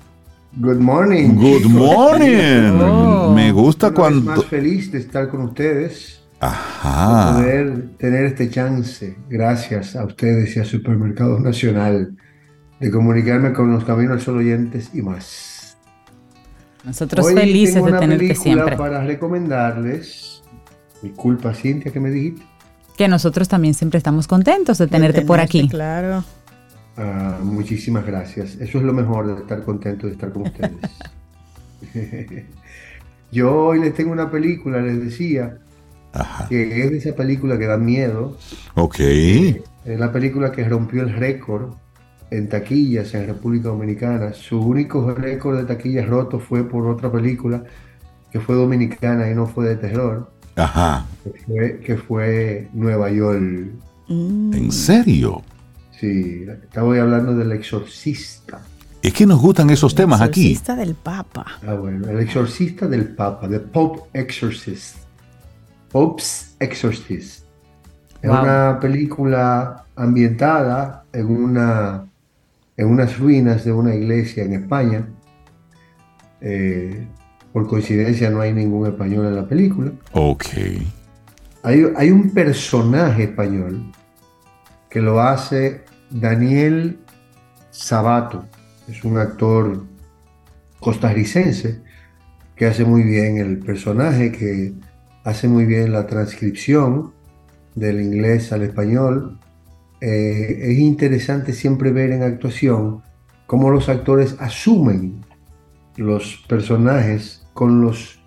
[0.57, 1.35] Good morning.
[1.35, 2.81] Good morning.
[2.81, 3.33] Oh.
[3.35, 4.33] Me gusta cuando.
[4.33, 6.23] Más feliz de estar con ustedes.
[6.41, 7.33] Ajá.
[7.33, 12.17] De poder tener este chance, gracias a ustedes y a Supermercados Nacional,
[12.81, 15.77] de comunicarme con los caminos solo oyentes y más.
[16.85, 18.77] Nosotros felices de tenerte siempre.
[18.77, 20.43] Para recomendarles.
[21.03, 22.43] Disculpa, Cintia, que me dijiste.
[22.97, 25.69] Que nosotros también siempre estamos contentos de tenerte por aquí.
[25.69, 26.25] Claro.
[26.99, 28.57] Ah, muchísimas gracias.
[28.57, 30.73] Eso es lo mejor de estar contento de estar con ustedes.
[33.33, 35.59] Yo hoy les tengo una película, les decía,
[36.49, 38.37] que es esa película que da miedo.
[38.75, 38.99] Ok.
[38.99, 41.75] es la película que rompió el récord
[42.31, 44.33] en taquillas en República Dominicana.
[44.33, 47.63] Su único récord de taquillas roto fue por otra película
[48.33, 50.33] que fue dominicana y no fue de terror.
[50.57, 51.07] Ajá.
[51.23, 53.71] Que fue, que fue Nueva York
[54.09, 54.55] Mm.
[54.55, 55.43] ¿En serio?
[55.99, 58.61] Sí, estaba hablando del exorcista.
[59.03, 60.47] Es que nos gustan esos temas aquí.
[60.47, 61.47] El exorcista del Papa.
[61.67, 64.97] Ah, bueno, el exorcista del Papa, The Pope Exorcist.
[65.91, 67.45] Pope's Exorcist.
[68.21, 72.05] Es una película ambientada en, una,
[72.77, 75.07] en unas ruinas de una iglesia en España.
[76.41, 77.07] Eh,
[77.53, 79.93] por coincidencia no hay ningún español en la película.
[80.13, 80.45] Ok.
[81.63, 83.93] Hay, hay un personaje español
[84.91, 86.99] que lo hace Daniel
[87.71, 88.45] Sabato.
[88.89, 89.85] Es un actor
[90.81, 91.81] costarricense
[92.57, 94.73] que hace muy bien el personaje, que
[95.25, 97.13] hace muy bien la transcripción
[97.75, 99.39] del inglés al español.
[100.01, 103.03] Eh, es interesante siempre ver en actuación
[103.47, 105.25] cómo los actores asumen
[105.97, 108.21] los personajes con los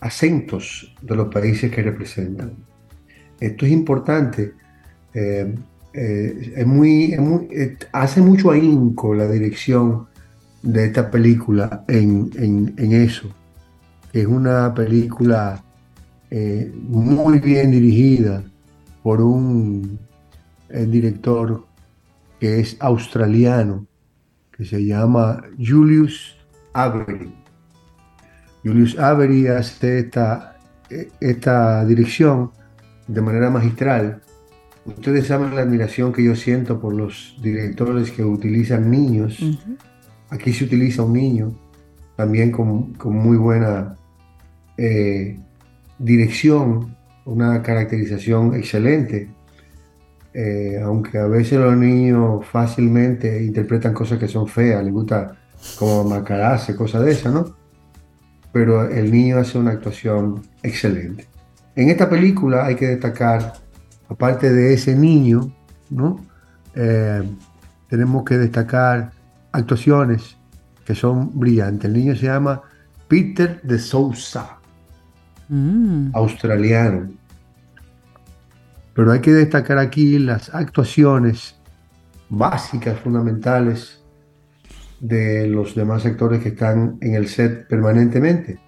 [0.00, 2.52] acentos de los países que representan.
[3.40, 4.54] Esto es importante.
[5.12, 5.54] Eh,
[5.94, 7.16] eh, es muy,
[7.92, 10.06] hace mucho ahínco la dirección
[10.62, 12.30] de esta película en,
[12.76, 13.28] en eso.
[14.12, 15.64] Es una película
[16.36, 18.42] eh, muy bien dirigida
[19.04, 20.00] por un
[20.68, 21.64] eh, director
[22.40, 23.86] que es australiano,
[24.50, 26.36] que se llama Julius
[26.72, 27.32] Avery.
[28.64, 30.56] Julius Avery hace esta,
[30.90, 32.50] eh, esta dirección
[33.06, 34.20] de manera magistral.
[34.86, 39.38] Ustedes saben la admiración que yo siento por los directores que utilizan niños.
[40.30, 41.52] Aquí se utiliza un niño
[42.16, 43.96] también con, con muy buena
[45.98, 49.28] dirección, una caracterización excelente,
[50.32, 55.36] eh, aunque a veces los niños fácilmente interpretan cosas que son feas, les gusta
[55.78, 57.56] como macarase, cosas de esas, ¿no?
[58.52, 61.26] Pero el niño hace una actuación excelente.
[61.76, 63.54] En esta película hay que destacar,
[64.08, 65.52] aparte de ese niño,
[65.90, 66.24] ¿no?
[66.74, 67.22] Eh,
[67.88, 69.12] tenemos que destacar
[69.52, 70.36] actuaciones
[70.84, 71.84] que son brillantes.
[71.86, 72.62] El niño se llama
[73.08, 74.58] Peter de Sousa.
[75.48, 76.10] Mm.
[76.14, 77.10] australiano.
[78.94, 81.56] Pero hay que destacar aquí las actuaciones
[82.28, 84.02] básicas, fundamentales
[85.00, 88.58] de los demás actores que están en el set permanentemente.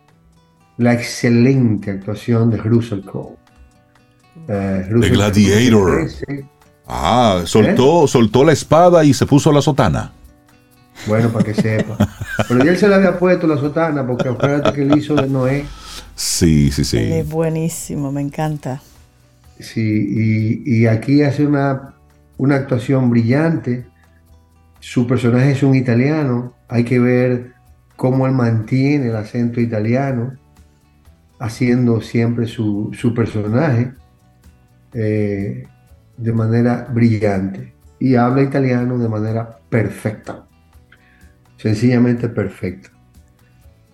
[0.79, 3.39] La excelente actuación de Russell Crowe.
[4.49, 6.09] Eh, Gladiator.
[6.87, 8.09] ah, soltó, ¿Eh?
[8.09, 10.13] soltó la espada y se puso la sotana.
[11.07, 11.97] Bueno, para que sepa.
[12.49, 15.29] Pero ya él se le había puesto la sotana porque acuérdate que él hizo de
[15.29, 15.65] Noé.
[16.15, 16.99] Sí, sí, sí.
[16.99, 18.81] es buenísimo, me encanta.
[19.59, 21.95] Sí, y, aquí hace una,
[22.39, 23.87] una actuación brillante.
[24.81, 26.55] Su personaje es un italiano.
[26.69, 27.55] Hay que ver
[27.97, 30.35] cómo él mantiene el acento italiano,
[31.39, 33.93] haciendo siempre su, personaje
[34.99, 35.69] eh,
[36.17, 37.75] de manera brillante.
[37.99, 40.47] Y habla italiano de manera perfecta.
[41.59, 42.91] Sencillamente perfecta.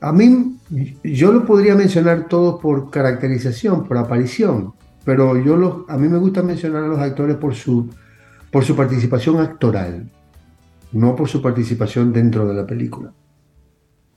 [0.00, 0.58] A mí,
[1.02, 4.74] yo lo podría mencionar todo por caracterización, por aparición,
[5.04, 7.88] pero yo lo, a mí me gusta mencionar a los actores por su,
[8.50, 10.10] por su participación actoral,
[10.92, 13.12] no por su participación dentro de la película,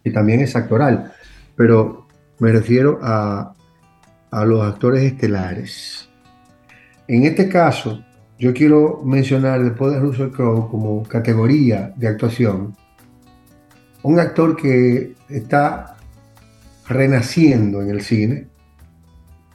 [0.03, 1.13] que también es actoral,
[1.55, 2.07] pero
[2.39, 3.53] me refiero a,
[4.31, 6.04] a los actores estelares.
[7.07, 8.03] En este caso,
[8.39, 12.73] yo quiero mencionar después de Russell Crowe como categoría de actuación
[14.05, 15.97] un actor que está
[16.87, 18.47] renaciendo en el cine.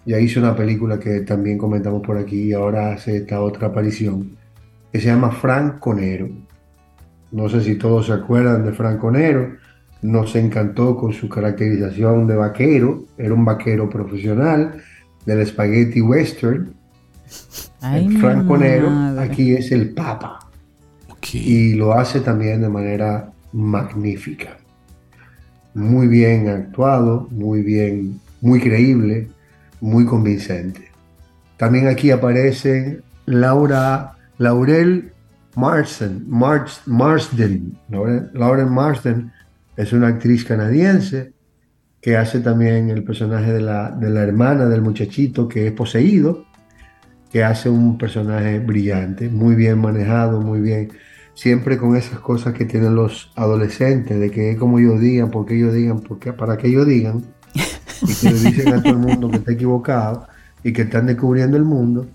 [0.05, 4.37] Ya hizo una película que también comentamos por aquí y ahora hace esta otra aparición,
[4.91, 6.29] que se llama Frank Conero.
[7.31, 9.55] No sé si todos se acuerdan de Frank Conero.
[10.03, 13.05] Nos encantó con su caracterización de vaquero.
[13.17, 14.83] Era un vaquero profesional
[15.27, 16.75] del spaghetti western.
[17.81, 20.39] Frank Conero aquí es el papa.
[21.33, 24.57] Y lo hace también de manera magnífica.
[25.75, 29.29] Muy bien actuado, muy bien, muy creíble,
[29.81, 30.91] muy convincente.
[31.57, 35.13] También aquí aparece Laura, Laurel
[35.55, 37.77] Marsden, Marsden.
[37.89, 39.33] Lauren Marsden
[39.77, 41.33] es una actriz canadiense
[42.01, 46.47] que hace también el personaje de la, de la hermana del muchachito que es poseído,
[47.31, 50.91] que hace un personaje brillante, muy bien manejado, muy bien
[51.35, 55.57] siempre con esas cosas que tienen los adolescentes, de que es como ellos digan, porque
[55.57, 57.25] ellos digan, porque, para que ellos digan,
[58.03, 60.27] y que le dicen a todo el mundo que está equivocado
[60.63, 62.07] y que están descubriendo el mundo,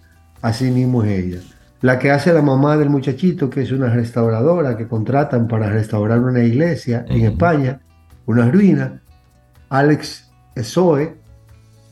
[0.41, 1.39] así mismo es ella.
[1.82, 6.20] La que hace la mamá del muchachito, que es una restauradora que contratan para restaurar
[6.20, 7.80] una iglesia en España,
[8.26, 9.01] una ruina.
[9.70, 11.16] Alex Esoe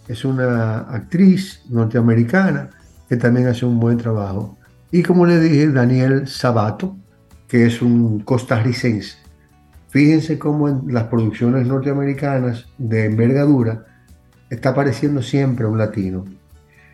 [0.08, 2.70] es una actriz norteamericana
[3.14, 4.58] que también hace un buen trabajo.
[4.92, 6.98] Y como le dije, Daniel Sabato,
[7.48, 9.18] que es un costarricense.
[9.90, 13.86] Fíjense cómo en las producciones norteamericanas de envergadura
[14.50, 16.26] está apareciendo siempre un latino.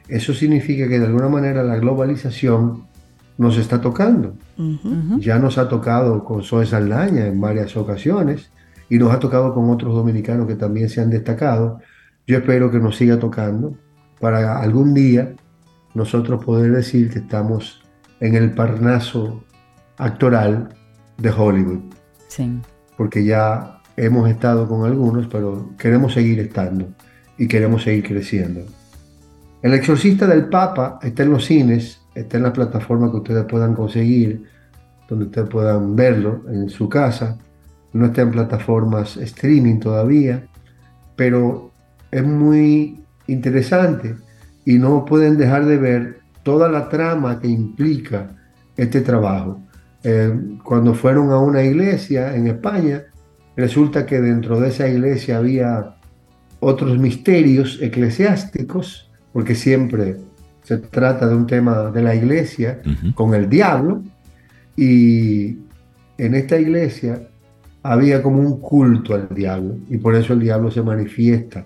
[0.09, 2.83] Eso significa que de alguna manera la globalización
[3.37, 4.35] nos está tocando.
[5.19, 8.51] Ya nos ha tocado con Zoe Saldaña en varias ocasiones
[8.89, 11.79] y nos ha tocado con otros dominicanos que también se han destacado.
[12.27, 13.77] Yo espero que nos siga tocando
[14.19, 15.33] para algún día
[15.99, 17.81] nosotros poder decir que estamos
[18.21, 19.43] en el parnaso
[19.97, 20.69] actoral
[21.17, 21.81] de Hollywood.
[22.29, 22.59] Sí.
[22.97, 26.87] Porque ya hemos estado con algunos, pero queremos seguir estando
[27.37, 28.61] y queremos seguir creciendo.
[29.61, 33.75] El exorcista del Papa está en los cines, está en la plataforma que ustedes puedan
[33.75, 34.45] conseguir,
[35.09, 37.37] donde ustedes puedan verlo en su casa.
[37.91, 40.47] No está en plataformas streaming todavía,
[41.17, 41.71] pero
[42.09, 44.15] es muy interesante
[44.69, 48.35] y no pueden dejar de ver toda la trama que implica
[48.77, 49.63] este trabajo.
[50.03, 50.31] Eh,
[50.63, 53.01] cuando fueron a una iglesia en España,
[53.57, 55.95] resulta que dentro de esa iglesia había
[56.59, 60.17] otros misterios eclesiásticos, porque siempre
[60.61, 62.79] se trata de un tema de la iglesia
[63.15, 64.03] con el diablo,
[64.77, 65.57] y
[66.19, 67.23] en esta iglesia
[67.81, 71.65] había como un culto al diablo, y por eso el diablo se manifiesta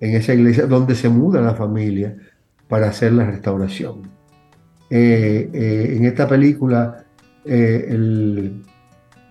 [0.00, 2.16] en esa iglesia donde se muda la familia
[2.70, 4.08] para hacer la restauración.
[4.88, 7.04] Eh, eh, en esta película
[7.44, 8.52] eh,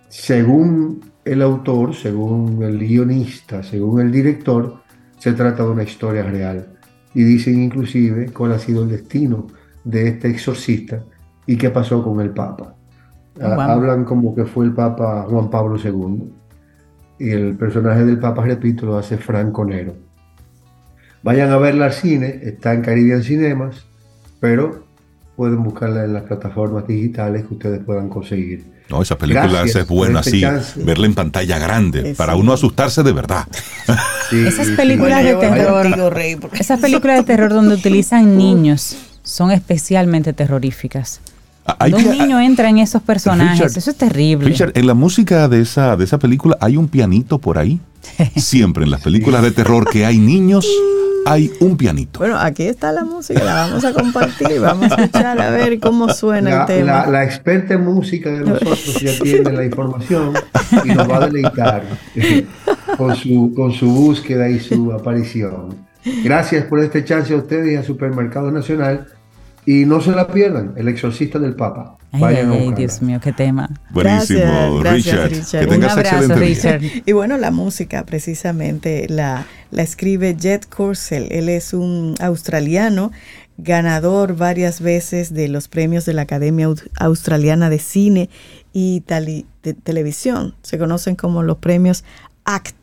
[0.09, 4.81] según el autor, según el guionista, según el director,
[5.17, 6.67] se trata de una historia real.
[7.13, 9.47] Y dicen inclusive cuál ha sido el destino
[9.83, 11.03] de este exorcista
[11.45, 12.75] y qué pasó con el Papa.
[13.41, 16.33] Hablan como que fue el Papa Juan Pablo II.
[17.19, 20.08] Y el personaje del Papa, repito, lo hace Franco Nero.
[21.23, 23.85] Vayan a verla al cine, está en Caribbean Cinemas,
[24.39, 24.85] pero
[25.35, 28.65] pueden buscarla en las plataformas digitales que ustedes puedan conseguir.
[28.89, 33.13] No, esa película es buena este así, verla en pantalla grande, para uno asustarse de
[33.13, 33.47] verdad.
[34.31, 36.19] esas películas de terror,
[36.53, 41.21] esas películas de terror donde utilizan niños son especialmente terroríficas.
[41.65, 44.55] Ah, Cuando un niño entra en esos personajes, eso es terrible.
[44.73, 47.79] en la música de esa, de esa película hay un pianito por ahí.
[48.35, 50.65] Siempre en las películas de terror que hay niños,
[51.25, 52.19] hay un pianito.
[52.19, 55.79] Bueno, aquí está la música, la vamos a compartir y vamos a escuchar a ver
[55.79, 57.05] cómo suena el tema.
[57.07, 60.33] La, experta en música de nosotros ya tiene la información
[60.85, 61.83] y nos va a deleitar
[62.97, 65.87] con su, con su búsqueda y su aparición.
[66.23, 69.07] Gracias por este chance a ustedes y a Supermercado Nacional
[69.65, 71.97] y no se la pierdan, El Exorcista del Papa.
[72.11, 72.45] ay,
[72.75, 73.69] Dios mío, qué tema.
[73.91, 75.31] Buenísimo, Richard.
[75.31, 76.81] Que tengas Un abrazo, Richard.
[77.05, 81.27] Y bueno, la música precisamente la, la escribe Jet Corsell.
[81.31, 83.11] Él es un australiano
[83.57, 86.67] ganador varias veces de los premios de la Academia
[86.99, 88.29] Australiana de Cine
[88.73, 89.03] y
[89.63, 90.55] de Televisión.
[90.63, 92.03] Se conocen como los premios
[92.45, 92.78] ACTA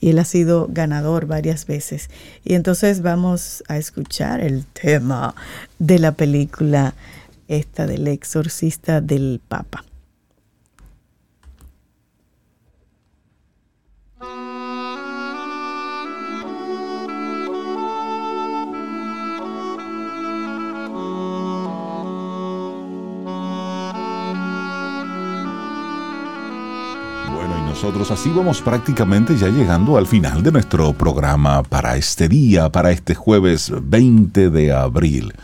[0.00, 2.10] y él ha sido ganador varias veces.
[2.44, 5.34] Y entonces vamos a escuchar el tema
[5.78, 6.94] de la película
[7.48, 9.84] esta del exorcista del Papa.
[27.84, 32.90] Nosotros así vamos prácticamente ya llegando al final de nuestro programa para este día, para
[32.92, 35.34] este jueves 20 de abril.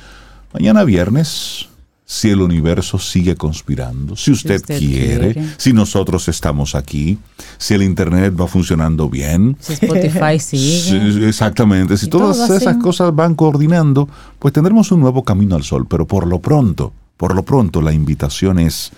[0.55, 1.69] Mañana viernes,
[2.07, 7.19] si el universo sigue conspirando, si usted, quiere, si nosotros estamos aquí,
[7.59, 9.59] si el Internet va funcionando bien.
[9.61, 11.29] Si Spotify sigue.
[11.29, 16.07] exactamente, si todas esas cosas van coordinando, pues tendremos un nuevo camino al sol, pero
[16.07, 18.93] por lo pronto, por lo pronto la invitación es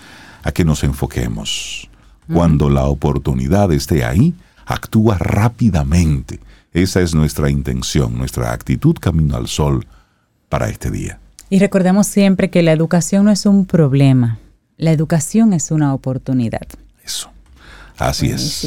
[0.45, 1.88] a que nos enfoquemos
[2.32, 4.34] cuando la oportunidad esté ahí,
[4.66, 6.40] actúa rápidamente.
[6.72, 9.86] Esa es nuestra intención, nuestra actitud camino al sol
[10.48, 11.18] para este día.
[11.50, 14.38] Y recordemos siempre que la educación no es un problema,
[14.78, 16.66] la educación es una oportunidad.
[17.04, 17.30] Eso,
[17.98, 18.66] así es.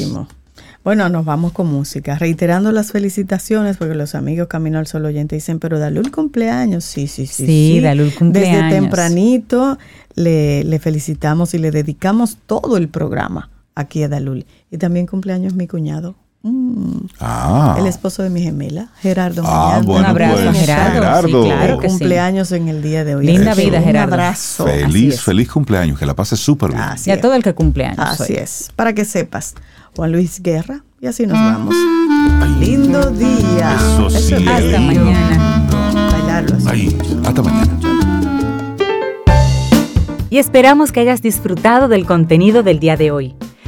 [0.84, 5.34] Bueno, nos vamos con música, reiterando las felicitaciones, porque los amigos Camino al Sol oyente
[5.34, 7.44] dicen, pero Dalul cumpleaños, sí, sí, sí.
[7.44, 8.70] Sí, Dalul cumpleaños.
[8.70, 9.78] Desde tempranito
[10.14, 14.44] le, le, felicitamos y le dedicamos todo el programa aquí a Dalul.
[14.72, 16.16] Y también cumpleaños mi cuñado.
[16.42, 17.06] Mm.
[17.20, 17.76] Ah.
[17.78, 19.42] El esposo de mi gemela, Gerardo.
[19.44, 21.44] Ah, Un abrazo, pues, Gerardo.
[21.44, 23.26] claro cumpleaños en el día de hoy.
[23.26, 24.14] Linda vida, Gerardo.
[24.14, 24.64] Un abrazo.
[24.64, 26.82] Feliz, feliz cumpleaños, que la pases súper bien.
[27.04, 27.98] y a todo el que cumpleaños.
[27.98, 29.54] Así es, para que sepas.
[29.96, 31.74] Juan Luis Guerra, y así nos vamos.
[32.60, 33.74] Lindo día.
[33.74, 34.34] Eso sí.
[34.34, 35.66] Hasta mañana.
[36.12, 36.56] Bailarlo
[37.26, 37.80] hasta mañana.
[40.30, 43.34] y esperamos que hayas disfrutado del contenido del día de hoy.